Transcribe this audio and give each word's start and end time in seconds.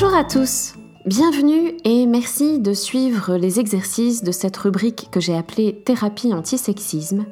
Bonjour 0.00 0.16
à 0.16 0.22
tous, 0.22 0.74
bienvenue 1.06 1.76
et 1.82 2.06
merci 2.06 2.60
de 2.60 2.72
suivre 2.72 3.36
les 3.36 3.58
exercices 3.58 4.22
de 4.22 4.30
cette 4.30 4.56
rubrique 4.56 5.08
que 5.10 5.18
j'ai 5.18 5.34
appelée 5.34 5.74
thérapie 5.74 6.32
antisexisme. 6.32 7.26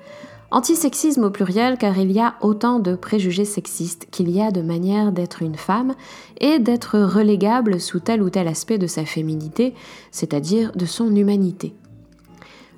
Antisexisme 0.50 1.22
au 1.22 1.30
pluriel 1.30 1.79
car 1.79 1.96
il 1.96 2.11
y 2.11 2.18
a 2.18 2.34
autant 2.40 2.80
de 2.80 2.96
préjugés 2.96 3.44
sexistes 3.44 4.08
qu'il 4.11 4.29
y 4.30 4.43
a 4.43 4.50
de 4.50 4.62
manières 4.62 5.12
d'être 5.12 5.43
une 5.43 5.54
femme 5.54 5.94
et 6.40 6.58
d'être 6.58 6.98
relégable 6.98 7.79
sous 7.79 8.00
tel 8.00 8.21
ou 8.21 8.30
tel 8.30 8.48
aspect 8.48 8.79
de 8.79 8.89
sa 8.89 9.04
féminité, 9.04 9.72
c'est-à-dire 10.11 10.72
de 10.75 10.86
son 10.86 11.14
humanité. 11.14 11.72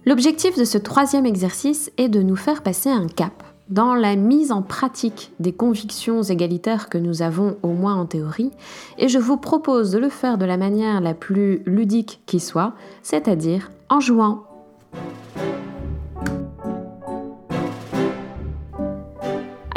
L'objectif 0.04 0.58
de 0.58 0.64
ce 0.64 0.76
troisième 0.76 1.24
exercice 1.24 1.90
est 1.96 2.10
de 2.10 2.20
nous 2.20 2.36
faire 2.36 2.62
passer 2.62 2.90
un 2.90 3.06
cap 3.06 3.42
dans 3.68 3.94
la 3.94 4.16
mise 4.16 4.52
en 4.52 4.62
pratique 4.62 5.32
des 5.40 5.52
convictions 5.52 6.22
égalitaires 6.22 6.88
que 6.88 6.98
nous 6.98 7.22
avons 7.22 7.56
au 7.62 7.68
moins 7.68 7.96
en 7.96 8.06
théorie, 8.06 8.50
et 8.98 9.08
je 9.08 9.18
vous 9.18 9.36
propose 9.36 9.90
de 9.90 9.98
le 9.98 10.08
faire 10.08 10.38
de 10.38 10.44
la 10.44 10.56
manière 10.56 11.00
la 11.00 11.14
plus 11.14 11.62
ludique 11.66 12.20
qui 12.26 12.40
soit, 12.40 12.72
c'est-à-dire 13.02 13.70
en 13.88 14.00
jouant. 14.00 14.47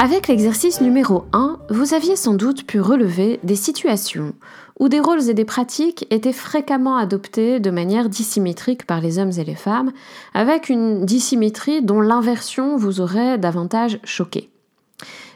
Avec 0.02 0.26
l'exercice 0.26 0.80
numéro 0.80 1.26
1, 1.32 1.60
vous 1.70 1.94
aviez 1.94 2.16
sans 2.16 2.34
doute 2.34 2.66
pu 2.66 2.80
relever 2.80 3.38
des 3.44 3.54
situations 3.54 4.34
où 4.80 4.88
des 4.88 4.98
rôles 4.98 5.30
et 5.30 5.32
des 5.32 5.44
pratiques 5.44 6.08
étaient 6.10 6.32
fréquemment 6.32 6.96
adoptés 6.96 7.60
de 7.60 7.70
manière 7.70 8.08
dissymétrique 8.08 8.84
par 8.84 9.00
les 9.00 9.20
hommes 9.20 9.30
et 9.38 9.44
les 9.44 9.54
femmes, 9.54 9.92
avec 10.34 10.68
une 10.68 11.06
dissymétrie 11.06 11.82
dont 11.82 12.00
l'inversion 12.00 12.76
vous 12.76 13.00
aurait 13.00 13.38
davantage 13.38 14.00
choqué. 14.02 14.50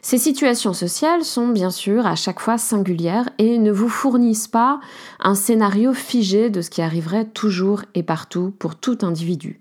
Ces 0.03 0.19
situations 0.19 0.73
sociales 0.73 1.23
sont 1.23 1.47
bien 1.47 1.71
sûr 1.71 2.05
à 2.05 2.17
chaque 2.17 2.41
fois 2.41 2.59
singulières 2.59 3.29
et 3.39 3.59
ne 3.59 3.71
vous 3.71 3.89
fournissent 3.89 4.49
pas 4.49 4.81
un 5.21 5.37
scénario 5.37 5.93
figé 5.93 6.51
de 6.51 6.61
ce 6.61 6.71
qui 6.71 6.83
arriverait 6.83 7.27
toujours 7.27 7.83
et 7.95 8.03
partout 8.03 8.53
pour 8.59 8.75
tout 8.75 8.99
individu. 9.03 9.61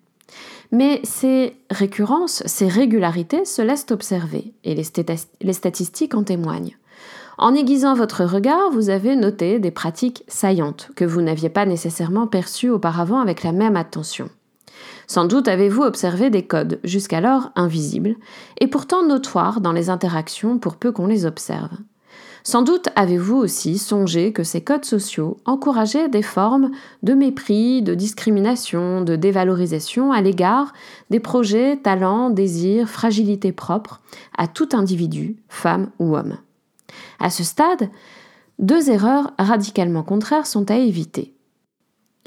Mais 0.72 1.00
ces 1.04 1.58
récurrences, 1.70 2.44
ces 2.46 2.68
régularités 2.68 3.46
se 3.46 3.62
laissent 3.62 3.88
observer, 3.92 4.54
et 4.64 4.76
les, 4.76 5.54
statistiques 5.54 6.16
en 6.16 6.24
témoignent. 6.24 6.78
En 7.38 7.54
aiguisant 7.54 7.96
votre 7.96 8.24
regard, 8.24 8.72
vous 8.72 8.90
avez 8.90 9.16
noté 9.16 9.60
des 9.60 9.72
pratiques 9.72 10.24
saillantes 10.28 10.90
que 10.96 11.06
vous 11.06 11.22
n'aviez 11.22 11.50
pas 11.50 11.66
nécessairement 11.66 12.28
perçues 12.28 12.70
auparavant 12.70 13.20
avec 13.20 13.44
la 13.44 13.52
même 13.52 13.76
attention. 13.76 14.30
Sans 15.08 15.26
doute 15.26 15.48
avez-vous 15.48 15.84
observé 15.84 16.30
des 16.30 16.48
codes, 16.48 16.80
jusqu'alors 16.84 17.52
invisibles, 17.56 18.16
et 18.60 18.68
pourtant 18.68 19.06
notoires 19.06 19.62
dans 19.62 19.74
les 19.74 19.90
interactions 19.90 20.58
pour 20.58 20.78
peu 20.78 20.92
qu'on 20.92 21.08
les 21.08 21.26
observe. 21.26 21.78
Sans 22.48 22.62
doute 22.62 22.90
avez-vous 22.96 23.38
aussi 23.38 23.80
songé 23.80 24.32
que 24.32 24.44
ces 24.44 24.62
codes 24.62 24.86
sociaux 24.86 25.38
encourageaient 25.46 26.10
des 26.10 26.22
formes 26.22 26.70
de 27.02 27.16
mépris, 27.16 27.82
de 27.82 27.96
discrimination, 27.96 29.02
de 29.02 29.16
dévalorisation 29.16 30.12
à 30.12 30.22
l'égard 30.22 30.72
des 31.10 31.20
projets, 31.20 31.76
talents, 31.78 32.30
désirs, 32.30 32.88
fragilités 32.88 33.52
propres 33.52 34.00
à 34.38 34.48
tout 34.48 34.70
individu, 34.74 35.38
femme 35.50 35.90
ou 35.98 36.16
homme. 36.16 36.38
À 37.20 37.32
ce 37.32 37.44
stade, 37.44 37.90
deux 38.59 38.92
erreurs 38.92 39.34
radicalement 39.40 40.04
contraires 40.04 40.46
sont 40.46 40.70
à 40.70 40.76
éviter. 40.76 41.34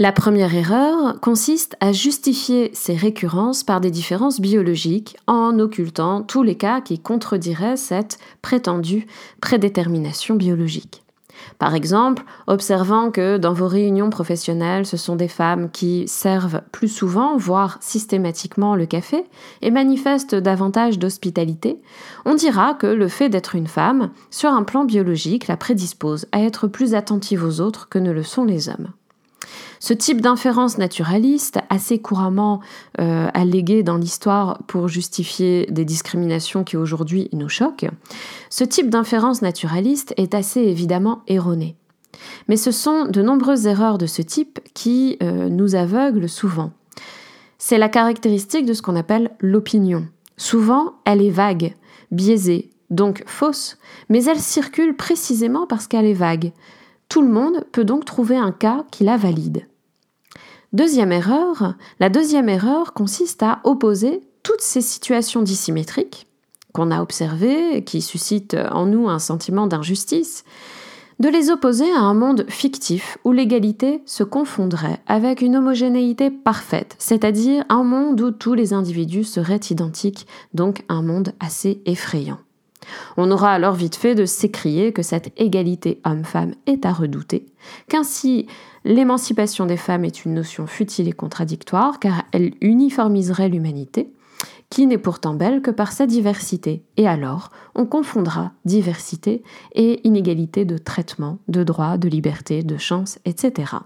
La 0.00 0.12
première 0.12 0.54
erreur 0.54 1.18
consiste 1.20 1.76
à 1.80 1.90
justifier 1.90 2.70
ces 2.72 2.94
récurrences 2.94 3.64
par 3.64 3.80
des 3.80 3.90
différences 3.90 4.40
biologiques 4.40 5.16
en 5.26 5.58
occultant 5.58 6.22
tous 6.22 6.44
les 6.44 6.54
cas 6.54 6.80
qui 6.80 7.00
contrediraient 7.00 7.76
cette 7.76 8.20
prétendue 8.40 9.08
prédétermination 9.40 10.36
biologique. 10.36 11.02
Par 11.58 11.74
exemple, 11.74 12.22
observant 12.46 13.10
que 13.10 13.38
dans 13.38 13.52
vos 13.52 13.66
réunions 13.66 14.08
professionnelles, 14.08 14.86
ce 14.86 14.96
sont 14.96 15.16
des 15.16 15.26
femmes 15.26 15.68
qui 15.68 16.06
servent 16.06 16.62
plus 16.70 16.86
souvent, 16.86 17.36
voire 17.36 17.78
systématiquement 17.80 18.76
le 18.76 18.86
café, 18.86 19.24
et 19.62 19.72
manifestent 19.72 20.36
davantage 20.36 21.00
d'hospitalité, 21.00 21.80
on 22.24 22.34
dira 22.34 22.74
que 22.74 22.86
le 22.86 23.08
fait 23.08 23.30
d'être 23.30 23.56
une 23.56 23.66
femme, 23.66 24.10
sur 24.30 24.50
un 24.50 24.62
plan 24.62 24.84
biologique, 24.84 25.48
la 25.48 25.56
prédispose 25.56 26.26
à 26.30 26.40
être 26.40 26.68
plus 26.68 26.94
attentive 26.94 27.42
aux 27.42 27.60
autres 27.60 27.88
que 27.88 27.98
ne 27.98 28.12
le 28.12 28.22
sont 28.22 28.44
les 28.44 28.68
hommes. 28.68 28.92
Ce 29.80 29.94
type 29.94 30.20
d'inférence 30.20 30.78
naturaliste, 30.78 31.58
assez 31.70 31.98
couramment 32.00 32.60
euh, 33.00 33.28
allégué 33.32 33.82
dans 33.82 33.96
l'histoire 33.96 34.58
pour 34.66 34.88
justifier 34.88 35.66
des 35.70 35.84
discriminations 35.84 36.64
qui 36.64 36.76
aujourd'hui 36.76 37.28
nous 37.32 37.48
choquent, 37.48 37.88
ce 38.50 38.64
type 38.64 38.90
d'inférence 38.90 39.42
naturaliste 39.42 40.14
est 40.16 40.34
assez 40.34 40.60
évidemment 40.60 41.22
erroné. 41.28 41.76
Mais 42.48 42.56
ce 42.56 42.70
sont 42.72 43.04
de 43.06 43.22
nombreuses 43.22 43.66
erreurs 43.66 43.98
de 43.98 44.06
ce 44.06 44.22
type 44.22 44.58
qui 44.74 45.16
euh, 45.22 45.48
nous 45.48 45.74
aveuglent 45.74 46.28
souvent. 46.28 46.72
C'est 47.58 47.78
la 47.78 47.88
caractéristique 47.88 48.66
de 48.66 48.72
ce 48.72 48.82
qu'on 48.82 48.96
appelle 48.96 49.30
l'opinion. 49.40 50.06
Souvent, 50.36 50.94
elle 51.04 51.22
est 51.22 51.30
vague, 51.30 51.74
biaisée, 52.10 52.70
donc 52.90 53.22
fausse, 53.26 53.78
mais 54.08 54.24
elle 54.24 54.38
circule 54.38 54.96
précisément 54.96 55.66
parce 55.66 55.86
qu'elle 55.86 56.06
est 56.06 56.14
vague. 56.14 56.52
Tout 57.08 57.22
le 57.22 57.28
monde 57.28 57.64
peut 57.72 57.84
donc 57.84 58.04
trouver 58.04 58.36
un 58.36 58.52
cas 58.52 58.84
qui 58.90 59.04
la 59.04 59.16
valide. 59.16 59.67
Deuxième 60.74 61.12
erreur, 61.12 61.74
la 61.98 62.10
deuxième 62.10 62.50
erreur 62.50 62.92
consiste 62.92 63.42
à 63.42 63.60
opposer 63.64 64.20
toutes 64.42 64.60
ces 64.60 64.82
situations 64.82 65.42
dissymétriques 65.42 66.26
qu'on 66.74 66.90
a 66.90 67.00
observées, 67.00 67.82
qui 67.84 68.02
suscitent 68.02 68.56
en 68.70 68.84
nous 68.84 69.08
un 69.08 69.18
sentiment 69.18 69.66
d'injustice, 69.66 70.44
de 71.18 71.28
les 71.30 71.50
opposer 71.50 71.90
à 71.90 72.00
un 72.00 72.12
monde 72.12 72.44
fictif 72.48 73.16
où 73.24 73.32
l'égalité 73.32 74.02
se 74.04 74.22
confondrait 74.22 75.00
avec 75.06 75.40
une 75.40 75.56
homogénéité 75.56 76.30
parfaite, 76.30 76.94
c'est-à-dire 76.98 77.64
un 77.70 77.82
monde 77.82 78.20
où 78.20 78.30
tous 78.30 78.52
les 78.52 78.74
individus 78.74 79.24
seraient 79.24 79.56
identiques, 79.70 80.26
donc 80.52 80.84
un 80.90 81.02
monde 81.02 81.32
assez 81.40 81.80
effrayant. 81.86 82.38
On 83.16 83.30
aura 83.30 83.52
alors 83.52 83.74
vite 83.74 83.96
fait 83.96 84.14
de 84.14 84.26
s'écrier 84.26 84.92
que 84.92 85.02
cette 85.02 85.32
égalité 85.36 86.00
homme-femme 86.04 86.54
est 86.66 86.86
à 86.86 86.92
redouter, 86.92 87.46
qu'ainsi 87.88 88.46
l'émancipation 88.84 89.66
des 89.66 89.76
femmes 89.76 90.04
est 90.04 90.24
une 90.24 90.34
notion 90.34 90.66
futile 90.66 91.08
et 91.08 91.12
contradictoire 91.12 91.98
car 91.98 92.24
elle 92.32 92.54
uniformiserait 92.60 93.48
l'humanité, 93.48 94.12
qui 94.70 94.86
n'est 94.86 94.98
pourtant 94.98 95.34
belle 95.34 95.62
que 95.62 95.70
par 95.70 95.92
sa 95.92 96.06
diversité. 96.06 96.82
Et 96.96 97.08
alors, 97.08 97.50
on 97.74 97.86
confondra 97.86 98.52
diversité 98.64 99.42
et 99.72 100.06
inégalité 100.06 100.64
de 100.64 100.78
traitement, 100.78 101.38
de 101.48 101.64
droits, 101.64 101.98
de 101.98 102.08
liberté, 102.08 102.62
de 102.62 102.76
chance, 102.76 103.18
etc. 103.24 103.76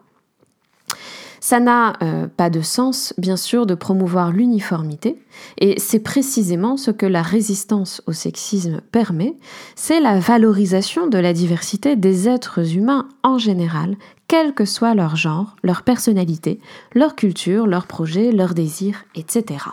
Ça 1.42 1.58
n'a 1.58 1.94
euh, 2.04 2.28
pas 2.28 2.50
de 2.50 2.60
sens, 2.60 3.14
bien 3.18 3.36
sûr, 3.36 3.66
de 3.66 3.74
promouvoir 3.74 4.30
l'uniformité, 4.30 5.20
et 5.58 5.74
c'est 5.80 5.98
précisément 5.98 6.76
ce 6.76 6.92
que 6.92 7.04
la 7.04 7.20
résistance 7.20 8.00
au 8.06 8.12
sexisme 8.12 8.80
permet, 8.92 9.34
c'est 9.74 9.98
la 9.98 10.20
valorisation 10.20 11.08
de 11.08 11.18
la 11.18 11.32
diversité 11.32 11.96
des 11.96 12.28
êtres 12.28 12.76
humains 12.76 13.08
en 13.24 13.38
général, 13.38 13.96
quel 14.28 14.54
que 14.54 14.64
soit 14.64 14.94
leur 14.94 15.16
genre, 15.16 15.56
leur 15.64 15.82
personnalité, 15.82 16.60
leur 16.94 17.16
culture, 17.16 17.66
leurs 17.66 17.88
projets, 17.88 18.30
leurs 18.30 18.54
désirs, 18.54 19.04
etc. 19.16 19.64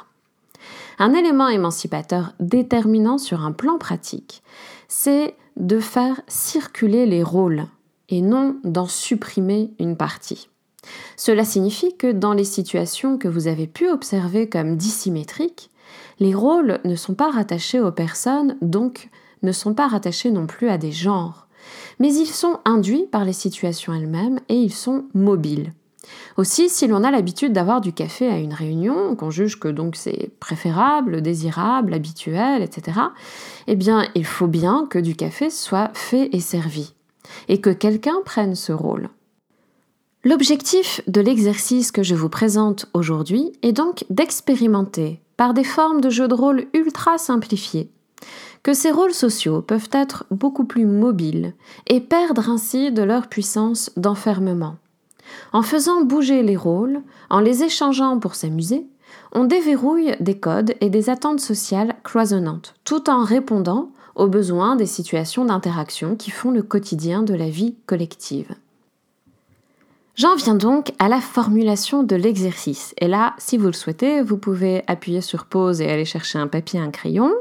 Un 0.98 1.14
élément 1.14 1.50
émancipateur 1.50 2.34
déterminant 2.40 3.20
sur 3.20 3.46
un 3.46 3.52
plan 3.52 3.78
pratique, 3.78 4.42
c'est 4.88 5.36
de 5.56 5.80
faire 5.80 6.20
circuler 6.28 7.06
les 7.06 7.22
rôles 7.22 7.66
et 8.10 8.22
non 8.22 8.56
d'en 8.64 8.88
supprimer 8.88 9.70
une 9.78 9.96
partie. 9.96 10.49
Cela 11.18 11.44
signifie 11.44 11.96
que 11.96 12.12
dans 12.12 12.34
les 12.34 12.44
situations 12.44 13.18
que 13.18 13.28
vous 13.28 13.48
avez 13.48 13.68
pu 13.68 13.90
observer 13.90 14.50
comme 14.50 14.78
dissymétriques, 14.78 15.70
les 16.20 16.34
rôles 16.34 16.80
ne 16.86 16.96
sont 16.96 17.16
pas 17.16 17.32
rattachés 17.32 17.80
aux 17.80 17.92
personnes, 17.92 18.58
donc 18.62 19.10
ne 19.44 19.52
sont 19.52 19.74
pas 19.74 19.88
rattachés 19.88 20.32
non 20.32 20.48
plus 20.48 20.70
à 20.70 20.78
des 20.78 20.92
genres, 20.92 21.48
mais 22.00 22.14
ils 22.14 22.28
sont 22.28 22.60
induits 22.66 23.08
par 23.12 23.26
les 23.26 23.34
situations 23.34 23.94
elles-mêmes 23.94 24.40
et 24.50 24.56
ils 24.56 24.74
sont 24.74 25.06
mobiles. 25.14 25.74
Aussi, 26.38 26.70
si 26.70 26.88
l'on 26.88 27.04
a 27.04 27.12
l'habitude 27.12 27.54
d'avoir 27.54 27.82
du 27.82 27.94
café 27.94 28.28
à 28.30 28.38
une 28.38 28.54
réunion, 28.54 29.16
qu'on 29.16 29.30
juge 29.30 29.60
que 29.60 29.68
donc 29.68 29.96
c'est 29.96 30.32
préférable, 30.40 31.22
désirable, 31.22 31.94
habituel, 31.94 32.64
etc., 32.64 33.00
eh 33.68 33.76
bien, 33.76 34.06
il 34.16 34.26
faut 34.26 34.48
bien 34.48 34.88
que 34.90 35.00
du 35.00 35.16
café 35.16 35.50
soit 35.50 35.92
fait 35.94 36.30
et 36.34 36.40
servi, 36.40 36.94
et 37.48 37.62
que 37.62 37.70
quelqu'un 37.70 38.16
prenne 38.26 38.56
ce 38.56 38.72
rôle. 38.72 39.10
L'objectif 40.26 41.00
de 41.08 41.22
l'exercice 41.22 41.94
que 41.94 42.04
je 42.04 42.14
vous 42.14 42.28
présente 42.28 42.88
aujourd'hui 42.94 43.54
est 43.62 43.72
donc 43.72 44.04
d'expérimenter, 44.10 45.22
par 45.38 45.54
des 45.54 45.64
formes 45.64 46.02
de 46.02 46.10
jeux 46.10 46.28
de 46.28 46.34
rôle 46.34 46.66
ultra 46.74 47.18
simplifiés, 47.18 47.90
que 48.62 48.74
ces 48.74 48.92
rôles 48.92 49.14
sociaux 49.14 49.62
peuvent 49.62 49.88
être 49.94 50.26
beaucoup 50.30 50.66
plus 50.66 50.86
mobiles 50.86 51.54
et 51.88 52.02
perdre 52.02 52.50
ainsi 52.50 52.92
de 52.92 53.02
leur 53.02 53.28
puissance 53.28 53.92
d'enfermement. 53.96 54.76
En 55.54 55.62
faisant 55.62 56.04
bouger 56.04 56.44
les 56.44 56.58
rôles, 56.58 57.02
en 57.30 57.40
les 57.40 57.64
échangeant 57.64 58.20
pour 58.20 58.36
s'amuser, 58.36 58.86
on 59.32 59.46
déverrouille 59.46 60.18
des 60.20 60.38
codes 60.38 60.76
et 60.82 60.90
des 60.90 61.10
attentes 61.10 61.40
sociales 61.40 61.96
cloisonnantes, 62.04 62.76
tout 62.84 63.10
en 63.10 63.24
répondant 63.24 63.92
aux 64.16 64.28
besoins 64.28 64.76
des 64.76 64.86
situations 64.86 65.46
d'interaction 65.46 66.18
qui 66.18 66.30
font 66.30 66.52
le 66.52 66.62
quotidien 66.62 67.24
de 67.24 67.36
la 67.36 67.50
vie 67.50 67.76
collective. 67.86 68.54
J'en 70.20 70.36
viens 70.36 70.56
donc 70.56 70.92
à 71.00 71.08
la 71.08 71.22
formulation 71.22 72.04
de 72.04 72.18
l'exercice. 72.18 72.94
Et 73.00 73.08
là, 73.08 73.36
si 73.38 73.58
vous 73.58 73.68
le 73.68 73.74
souhaitez, 73.74 74.22
vous 74.22 74.38
pouvez 74.38 74.84
appuyer 74.88 75.22
sur 75.22 75.46
pause 75.46 75.80
et 75.80 75.90
aller 75.90 76.04
chercher 76.04 76.38
un 76.38 76.48
papier 76.48 76.78
un 76.78 76.92
crayon. 76.92 77.32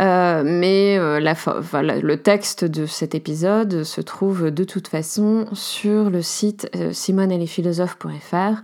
Euh, 0.00 0.42
mais 0.42 0.96
euh, 0.96 1.20
le 1.20 2.14
texte 2.16 2.64
de 2.64 2.86
cet 2.86 3.14
épisode 3.14 3.84
se 3.84 4.00
trouve 4.00 4.50
de 4.50 4.64
toute 4.64 4.88
façon 4.88 5.48
sur 5.52 6.08
le 6.08 6.22
site 6.22 6.70
euh, 6.76 6.94
simoneetlesphilosophes.fr 6.94 8.62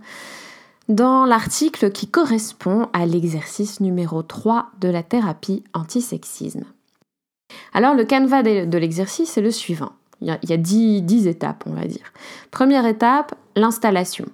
dans 0.89 1.25
l'article 1.25 1.91
qui 1.91 2.07
correspond 2.07 2.89
à 2.93 3.05
l'exercice 3.05 3.79
numéro 3.79 4.23
3 4.23 4.71
de 4.81 4.89
la 4.89 5.03
thérapie 5.03 5.63
antisexisme. 5.75 6.63
Alors 7.73 7.93
le 7.93 8.05
canevas 8.05 8.41
de 8.41 8.77
l'exercice 8.79 9.37
est 9.37 9.41
le 9.41 9.51
suivant. 9.51 9.91
Il 10.25 10.49
y 10.49 10.53
a, 10.53 10.57
10 10.57 11.27
étapes, 11.27 11.63
on 11.67 11.73
va 11.73 11.85
dire. 11.85 12.11
Première 12.49 12.85
étape, 12.85 13.35
l'installation. 13.55 14.25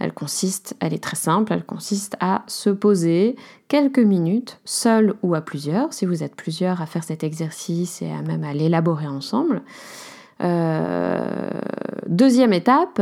Elle 0.00 0.12
consiste, 0.12 0.74
elle 0.80 0.92
est 0.92 1.02
très 1.02 1.16
simple, 1.16 1.52
elle 1.52 1.64
consiste 1.64 2.16
à 2.18 2.42
se 2.48 2.68
poser 2.68 3.36
quelques 3.68 4.00
minutes, 4.00 4.58
seul 4.64 5.14
ou 5.22 5.36
à 5.36 5.40
plusieurs, 5.40 5.92
si 5.92 6.04
vous 6.04 6.24
êtes 6.24 6.34
plusieurs 6.34 6.82
à 6.82 6.86
faire 6.86 7.04
cet 7.04 7.22
exercice 7.22 8.02
et 8.02 8.10
à 8.10 8.22
même 8.22 8.42
à 8.42 8.52
l'élaborer 8.54 9.06
ensemble. 9.06 9.62
Euh, 10.42 11.50
deuxième 12.08 12.52
étape, 12.52 13.00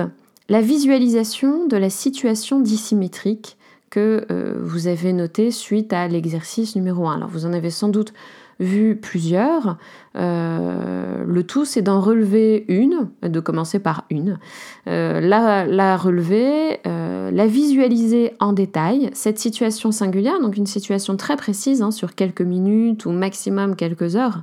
la 0.50 0.60
visualisation 0.60 1.66
de 1.66 1.78
la 1.78 1.88
situation 1.88 2.60
dissymétrique 2.60 3.56
que 3.88 4.26
euh, 4.30 4.54
vous 4.60 4.86
avez 4.86 5.12
notée 5.14 5.50
suite 5.50 5.92
à 5.92 6.08
l'exercice 6.08 6.76
numéro 6.76 7.08
1. 7.08 7.16
Alors 7.16 7.28
vous 7.28 7.46
en 7.46 7.52
avez 7.52 7.70
sans 7.70 7.88
doute 7.88 8.12
vu 8.60 8.96
plusieurs. 8.96 9.76
Euh, 10.16 11.24
le 11.26 11.42
tout, 11.44 11.64
c'est 11.64 11.82
d'en 11.82 12.00
relever 12.00 12.64
une, 12.68 13.08
de 13.22 13.40
commencer 13.40 13.78
par 13.78 14.04
une, 14.10 14.38
euh, 14.88 15.20
la, 15.20 15.96
relever, 15.96 16.80
euh, 16.86 17.30
la 17.30 17.46
visualiser 17.46 18.34
en 18.40 18.52
détail, 18.52 19.10
cette 19.14 19.38
situation 19.38 19.92
singulière, 19.92 20.40
donc 20.40 20.56
une 20.56 20.66
situation 20.66 21.16
très 21.16 21.36
précise, 21.36 21.82
hein, 21.82 21.90
sur 21.90 22.14
quelques 22.14 22.42
minutes 22.42 23.06
ou 23.06 23.10
maximum 23.10 23.76
quelques 23.76 24.16
heures. 24.16 24.42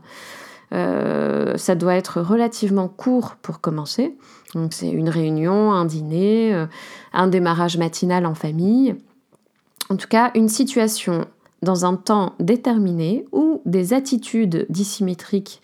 ça 0.71 1.75
doit 1.75 1.95
être 1.95 2.21
relativement 2.21 2.87
court 2.87 3.35
pour 3.41 3.59
commencer. 3.59 4.15
Donc 4.55 4.73
c'est 4.73 4.89
une 4.89 5.09
réunion, 5.09 5.71
un 5.71 5.85
dîner, 5.85 6.65
un 7.13 7.27
démarrage 7.27 7.77
matinal 7.77 8.25
en 8.25 8.35
famille. 8.35 8.95
En 9.89 9.95
tout 9.95 10.07
cas, 10.07 10.31
une 10.35 10.49
situation 10.49 11.25
dans 11.61 11.85
un 11.85 11.95
temps 11.95 12.33
déterminé 12.39 13.25
où 13.31 13.61
des 13.65 13.93
attitudes 13.93 14.65
dissymétriques 14.69 15.61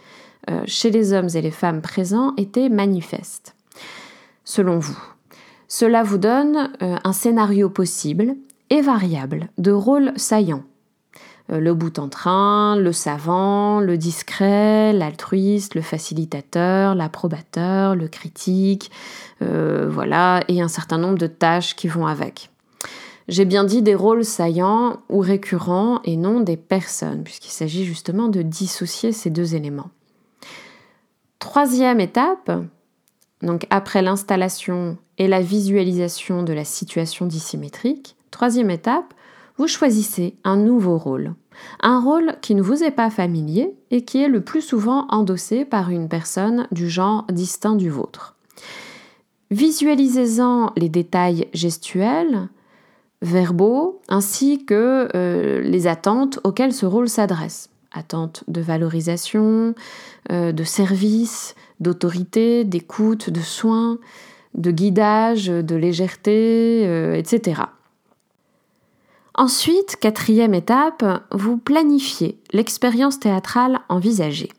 euh, 0.50 0.62
chez 0.66 0.92
les 0.92 1.14
hommes 1.14 1.30
et 1.34 1.42
les 1.42 1.52
femmes 1.52 1.82
présents 1.82 2.34
étaient 2.38 2.70
manifestes. 2.70 3.56
Selon 4.44 4.78
vous, 4.78 4.98
cela 5.68 6.04
vous 6.04 6.20
donne 6.20 6.72
euh, 6.82 6.98
un 7.04 7.14
scénario 7.14 7.70
possible 7.70 8.36
et 8.70 8.82
variable 8.82 9.50
de 9.58 9.72
rôles 9.72 10.12
saillants. 10.18 10.64
Euh, 11.52 11.60
le 11.60 11.74
bout 11.74 11.98
en 11.98 12.10
train, 12.10 12.76
le 12.76 12.92
savant, 12.92 13.80
le 13.80 13.98
discret, 13.98 14.94
l'altruiste, 14.94 15.74
le 15.74 15.82
facilitateur, 15.82 16.94
l'approbateur, 16.94 17.96
le 17.96 18.08
critique, 18.08 18.92
voilà, 19.42 20.42
et 20.48 20.62
un 20.62 20.68
certain 20.68 20.98
nombre 20.98 21.18
de 21.18 21.28
tâches 21.28 21.76
qui 21.76 21.88
vont 21.88 22.08
avec. 22.08 22.50
J'ai 23.28 23.46
bien 23.46 23.64
dit 23.64 23.82
des 23.82 23.96
rôles 23.96 24.24
saillants 24.24 25.00
ou 25.10 25.20
récurrents 25.20 26.00
et 26.04 26.16
non 26.16 26.42
des 26.42 26.58
personnes, 26.58 27.24
puisqu'il 27.24 27.52
s'agit 27.52 27.84
justement 27.84 28.28
de 28.28 28.44
dissocier 28.44 29.12
ces 29.12 29.32
deux 29.32 29.56
éléments. 29.56 29.90
Troisième 31.40 32.00
étape, 32.00 32.52
donc 33.42 33.66
après 33.70 34.02
l'installation 34.02 34.98
et 35.18 35.28
la 35.28 35.42
visualisation 35.42 36.44
de 36.44 36.54
la 36.54 36.66
situation 36.66 37.26
dissymétrique, 37.26 38.16
troisième 38.30 38.70
étape, 38.70 39.14
vous 39.58 39.68
choisissez 39.68 40.36
un 40.44 40.58
nouveau 40.58 40.98
rôle. 40.98 41.34
Un 41.82 42.02
rôle 42.02 42.36
qui 42.42 42.54
ne 42.56 42.62
vous 42.62 42.84
est 42.84 42.92
pas 42.92 43.10
familier 43.10 43.74
et 43.90 44.04
qui 44.04 44.22
est 44.22 44.28
le 44.28 44.42
plus 44.42 44.62
souvent 44.62 45.08
endossé 45.10 45.66
par 45.66 45.90
une 45.90 46.10
personne 46.10 46.68
du 46.72 46.90
genre 46.90 47.26
distinct 47.32 47.76
du 47.76 47.90
vôtre. 47.90 48.36
Visualisez-en 49.52 50.74
les 50.76 50.90
détails 50.90 51.48
gestuels, 51.54 52.50
verbaux 53.22 54.02
ainsi 54.08 54.66
que 54.66 55.10
euh, 55.16 55.62
les 55.62 55.88
attentes 55.88 56.40
auxquelles 56.44 56.74
ce 56.74 56.86
rôle 56.86 57.10
s'adresse. 57.10 57.70
Attentes 57.92 58.44
de 58.48 58.62
valorisation, 58.62 59.74
euh, 60.32 60.52
de 60.52 60.64
service, 60.64 61.56
d'autorité, 61.80 62.64
d'écoute, 62.64 63.30
de 63.30 63.40
soins, 63.40 64.00
de 64.54 64.72
guidage, 64.72 65.48
de 65.48 65.76
légèreté, 65.76 66.84
euh, 66.86 67.16
etc. 67.16 67.62
Ensuite, 69.34 69.98
quatrième 70.00 70.54
étape, 70.54 71.04
vous 71.32 71.58
planifiez 71.58 72.40
l'expérience 72.54 73.20
théâtrale 73.20 73.80
envisagée. 73.90 74.50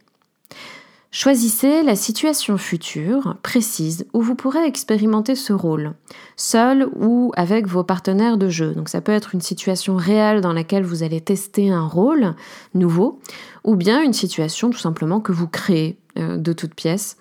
Choisissez 1.19 1.83
la 1.83 1.97
situation 1.97 2.59
future, 2.59 3.39
précise, 3.43 4.07
où 4.13 4.21
vous 4.21 4.35
pourrez 4.35 4.67
expérimenter 4.67 5.35
ce 5.35 5.55
rôle, 5.55 5.95
seul 6.37 6.91
ou 6.95 7.33
avec 7.37 7.67
vos 7.67 7.85
partenaires 7.85 8.37
de 8.37 8.51
jeu. 8.51 8.75
Donc 8.75 8.91
ça 8.91 9.01
peut 9.01 9.13
être 9.13 9.35
une 9.35 9.41
situation 9.41 9.97
réelle 9.97 10.43
dans 10.43 10.53
laquelle 10.53 10.85
vous 10.85 11.03
allez 11.03 11.23
tester 11.23 11.71
un 11.71 11.87
rôle 11.87 12.35
nouveau, 12.75 13.19
ou 13.65 13.77
bien 13.77 14.03
une 14.03 14.13
situation 14.13 14.69
tout 14.69 14.77
simplement 14.77 15.21
que 15.21 15.33
vous 15.33 15.49
créez 15.49 15.97
euh, 16.19 16.37
de 16.37 16.53
toute 16.53 16.75
pièce. 16.75 17.17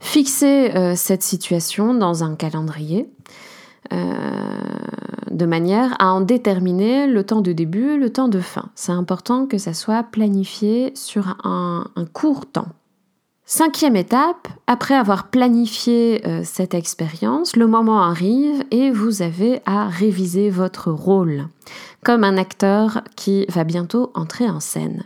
Fixez 0.00 0.76
euh, 0.76 0.94
cette 0.94 1.22
situation 1.22 1.94
dans 1.94 2.22
un 2.22 2.36
calendrier. 2.36 3.08
Euh, 3.94 4.04
de 5.30 5.46
manière 5.46 5.94
à 5.98 6.12
en 6.12 6.20
déterminer 6.20 7.06
le 7.06 7.24
temps 7.24 7.40
de 7.40 7.52
début, 7.52 7.98
le 7.98 8.10
temps 8.10 8.28
de 8.28 8.40
fin. 8.40 8.70
C'est 8.74 8.92
important 8.92 9.46
que 9.46 9.58
ça 9.58 9.74
soit 9.74 10.02
planifié 10.02 10.92
sur 10.94 11.36
un, 11.44 11.84
court 12.12 12.46
temps. 12.46 12.68
Cinquième 13.44 13.96
étape, 13.96 14.48
après 14.66 14.94
avoir 14.94 15.28
planifié 15.28 16.26
euh, 16.26 16.42
cette 16.44 16.74
expérience, 16.74 17.56
le 17.56 17.66
moment 17.66 18.02
arrive 18.02 18.62
et 18.70 18.90
vous 18.90 19.22
avez 19.22 19.60
à 19.64 19.88
réviser 19.88 20.50
votre 20.50 20.90
rôle, 20.90 21.48
comme 22.04 22.24
un 22.24 22.36
acteur 22.36 23.02
qui 23.16 23.46
va 23.48 23.64
bientôt 23.64 24.10
entrer 24.14 24.50
en 24.50 24.60
scène. 24.60 25.04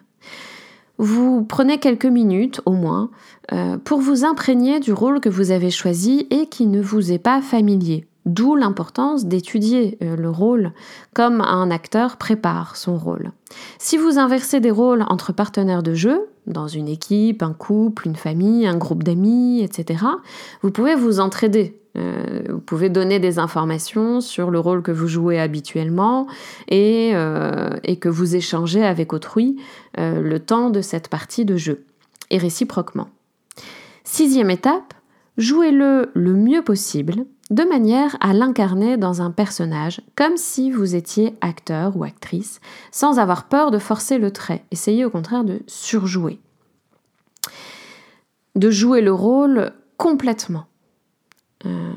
Vous 0.99 1.45
prenez 1.45 1.79
quelques 1.79 2.07
minutes 2.07 2.61
au 2.67 2.73
moins 2.73 3.11
euh, 3.53 3.79
pour 3.79 4.01
vous 4.01 4.25
imprégner 4.25 4.81
du 4.81 4.93
rôle 4.93 5.21
que 5.21 5.29
vous 5.29 5.51
avez 5.51 5.71
choisi 5.71 6.27
et 6.31 6.47
qui 6.47 6.67
ne 6.67 6.83
vous 6.83 7.13
est 7.13 7.19
pas 7.19 7.41
familier. 7.43 8.07
D'où 8.25 8.55
l'importance 8.55 9.27
d'étudier 9.27 9.99
euh, 10.01 10.17
le 10.17 10.31
rôle 10.31 10.73
comme 11.13 11.41
un 11.41 11.71
acteur 11.73 12.19
prépare 12.19 12.77
son 12.77 12.97
rôle. 12.97 13.33
Si 13.79 13.97
vous 13.97 14.17
inversez 14.19 14.61
des 14.61 14.71
rôles 14.71 15.05
entre 15.09 15.33
partenaires 15.33 15.83
de 15.83 15.95
jeu, 15.95 16.29
dans 16.47 16.69
une 16.69 16.89
équipe, 16.89 17.43
un 17.43 17.53
couple, 17.53 18.07
une 18.07 18.17
famille, 18.17 18.67
un 18.67 18.77
groupe 18.77 19.03
d'amis, 19.03 19.63
etc., 19.63 20.05
vous 20.63 20.71
pouvez 20.71 20.95
vous 20.95 21.19
entraider. 21.19 21.81
Euh, 21.99 22.43
vous 22.49 22.61
pouvez 22.61 22.89
donner 22.89 23.19
des 23.19 23.41
informations 23.41 24.21
sur 24.21 24.51
le 24.51 24.61
rôle 24.61 24.83
que 24.83 24.93
vous 24.93 25.09
jouez 25.09 25.41
habituellement 25.41 26.29
et, 26.69 27.11
euh, 27.15 27.71
et 27.83 27.97
que 27.97 28.09
vous 28.09 28.37
échangez 28.37 28.85
avec 28.85 29.13
autrui 29.13 29.57
le 29.99 30.39
temps 30.39 30.71
de 30.71 30.81
cette 30.81 31.09
partie 31.09 31.45
de 31.45 31.57
jeu, 31.57 31.85
et 32.31 32.39
réciproquement. 32.39 33.09
Sixième 34.05 34.51
étape, 34.51 34.95
jouez-le 35.37 36.11
le 36.15 36.33
mieux 36.33 36.63
possible 36.63 37.27
de 37.51 37.65
manière 37.65 38.17
à 38.21 38.33
l'incarner 38.33 38.97
dans 38.97 39.21
un 39.21 39.31
personnage, 39.31 40.01
comme 40.17 40.37
si 40.37 40.71
vous 40.71 40.95
étiez 40.95 41.35
acteur 41.41 41.97
ou 41.97 42.05
actrice, 42.05 42.61
sans 42.91 43.19
avoir 43.19 43.45
peur 43.45 43.71
de 43.71 43.79
forcer 43.79 44.19
le 44.19 44.31
trait. 44.31 44.65
Essayez 44.71 45.05
au 45.05 45.11
contraire 45.11 45.45
de 45.45 45.61
surjouer. 45.67 46.39
De 48.55 48.71
jouer 48.71 49.01
le 49.01 49.13
rôle 49.13 49.73
complètement. 49.97 50.67
Euh, 51.67 51.93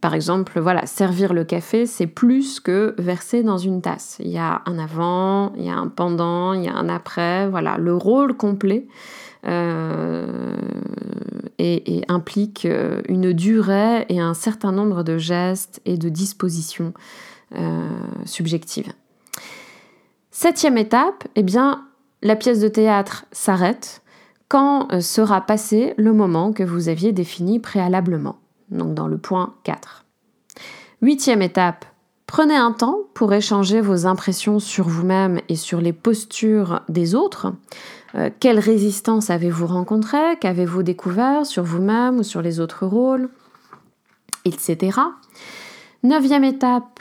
par 0.00 0.14
exemple, 0.14 0.58
voilà, 0.60 0.86
servir 0.86 1.32
le 1.32 1.44
café, 1.44 1.86
c'est 1.86 2.06
plus 2.06 2.60
que 2.60 2.94
verser 2.98 3.42
dans 3.42 3.58
une 3.58 3.82
tasse. 3.82 4.16
Il 4.20 4.30
y 4.30 4.38
a 4.38 4.62
un 4.66 4.78
avant, 4.78 5.52
il 5.56 5.64
y 5.64 5.70
a 5.70 5.76
un 5.76 5.88
pendant, 5.88 6.52
il 6.54 6.64
y 6.64 6.68
a 6.68 6.74
un 6.74 6.88
après, 6.88 7.48
voilà, 7.48 7.76
le 7.76 7.94
rôle 7.94 8.36
complet. 8.36 8.86
Euh, 9.46 10.56
et, 11.58 12.02
implique 12.08 12.66
euh, 12.66 13.00
une 13.08 13.32
durée 13.32 14.06
et 14.08 14.20
un 14.20 14.34
certain 14.34 14.72
nombre 14.72 15.02
de 15.02 15.18
gestes 15.18 15.80
et 15.84 15.96
de 15.96 16.08
dispositions 16.08 16.92
euh, 17.56 17.88
subjectives. 18.24 18.92
Septième 20.30 20.78
étape, 20.78 21.24
eh 21.34 21.42
bien, 21.42 21.86
la 22.22 22.36
pièce 22.36 22.60
de 22.60 22.68
théâtre 22.68 23.24
s'arrête 23.32 24.02
quand 24.48 25.00
sera 25.00 25.40
passé 25.40 25.94
le 25.96 26.12
moment 26.12 26.52
que 26.52 26.62
vous 26.62 26.88
aviez 26.88 27.12
défini 27.12 27.58
préalablement, 27.58 28.36
donc 28.70 28.94
dans 28.94 29.08
le 29.08 29.18
point 29.18 29.54
4. 29.64 30.04
Huitième 31.02 31.42
étape, 31.42 31.84
prenez 32.26 32.56
un 32.56 32.72
temps 32.72 32.98
pour 33.14 33.32
échanger 33.32 33.80
vos 33.80 34.06
impressions 34.06 34.58
sur 34.58 34.88
vous-même 34.88 35.40
et 35.48 35.56
sur 35.56 35.80
les 35.80 35.92
postures 35.92 36.80
des 36.88 37.14
autres. 37.14 37.52
Euh, 38.14 38.30
quelle 38.40 38.58
résistance 38.58 39.30
avez-vous 39.30 39.66
rencontré 39.66 40.18
Qu'avez-vous 40.40 40.82
découvert 40.82 41.46
sur 41.46 41.62
vous-même 41.62 42.18
ou 42.18 42.22
sur 42.22 42.42
les 42.42 42.60
autres 42.60 42.86
rôles? 42.86 43.28
Etc. 44.44 44.98
Neuvième 46.02 46.44
étape, 46.44 47.00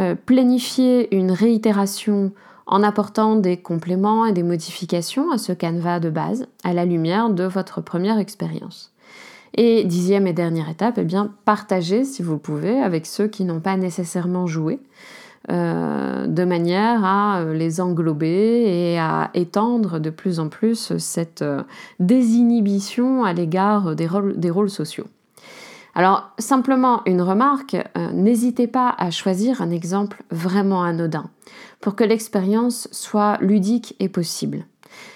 euh, 0.00 0.14
planifier 0.14 1.14
une 1.16 1.32
réitération 1.32 2.32
en 2.66 2.82
apportant 2.82 3.36
des 3.36 3.56
compléments 3.56 4.26
et 4.26 4.32
des 4.32 4.42
modifications 4.42 5.30
à 5.30 5.38
ce 5.38 5.52
canevas 5.52 6.00
de 6.00 6.10
base 6.10 6.46
à 6.64 6.72
la 6.72 6.84
lumière 6.84 7.30
de 7.30 7.44
votre 7.44 7.80
première 7.80 8.18
expérience. 8.18 8.92
Et 9.56 9.84
dixième 9.84 10.26
et 10.26 10.34
dernière 10.34 10.68
étape, 10.68 10.98
eh 10.98 11.04
bien, 11.04 11.32
partagez 11.46 12.04
si 12.04 12.22
vous 12.22 12.36
pouvez 12.36 12.80
avec 12.80 13.06
ceux 13.06 13.26
qui 13.26 13.44
n'ont 13.44 13.60
pas 13.60 13.78
nécessairement 13.78 14.46
joué, 14.46 14.78
euh, 15.50 16.26
de 16.26 16.44
manière 16.44 17.04
à 17.04 17.38
euh, 17.38 17.54
les 17.54 17.80
englober 17.80 18.64
et 18.66 18.98
à 18.98 19.30
étendre 19.32 20.00
de 20.00 20.10
plus 20.10 20.40
en 20.40 20.48
plus 20.48 20.98
cette 20.98 21.42
euh, 21.42 21.62
désinhibition 22.00 23.24
à 23.24 23.32
l'égard 23.32 23.94
des 23.94 24.06
rôles, 24.06 24.70
sociaux. 24.70 25.06
Alors, 25.94 26.30
simplement 26.38 27.00
une 27.06 27.22
remarque, 27.22 27.76
n'hésitez 28.12 28.66
pas 28.66 28.94
à 28.98 29.10
choisir 29.10 29.62
un 29.62 29.70
exemple 29.70 30.24
vraiment 30.30 30.82
anodin 30.82 31.30
pour 31.80 31.96
que 31.96 32.04
l'expérience 32.04 32.86
soit 32.92 33.38
ludique 33.40 33.96
et 33.98 34.10
possible. 34.10 34.66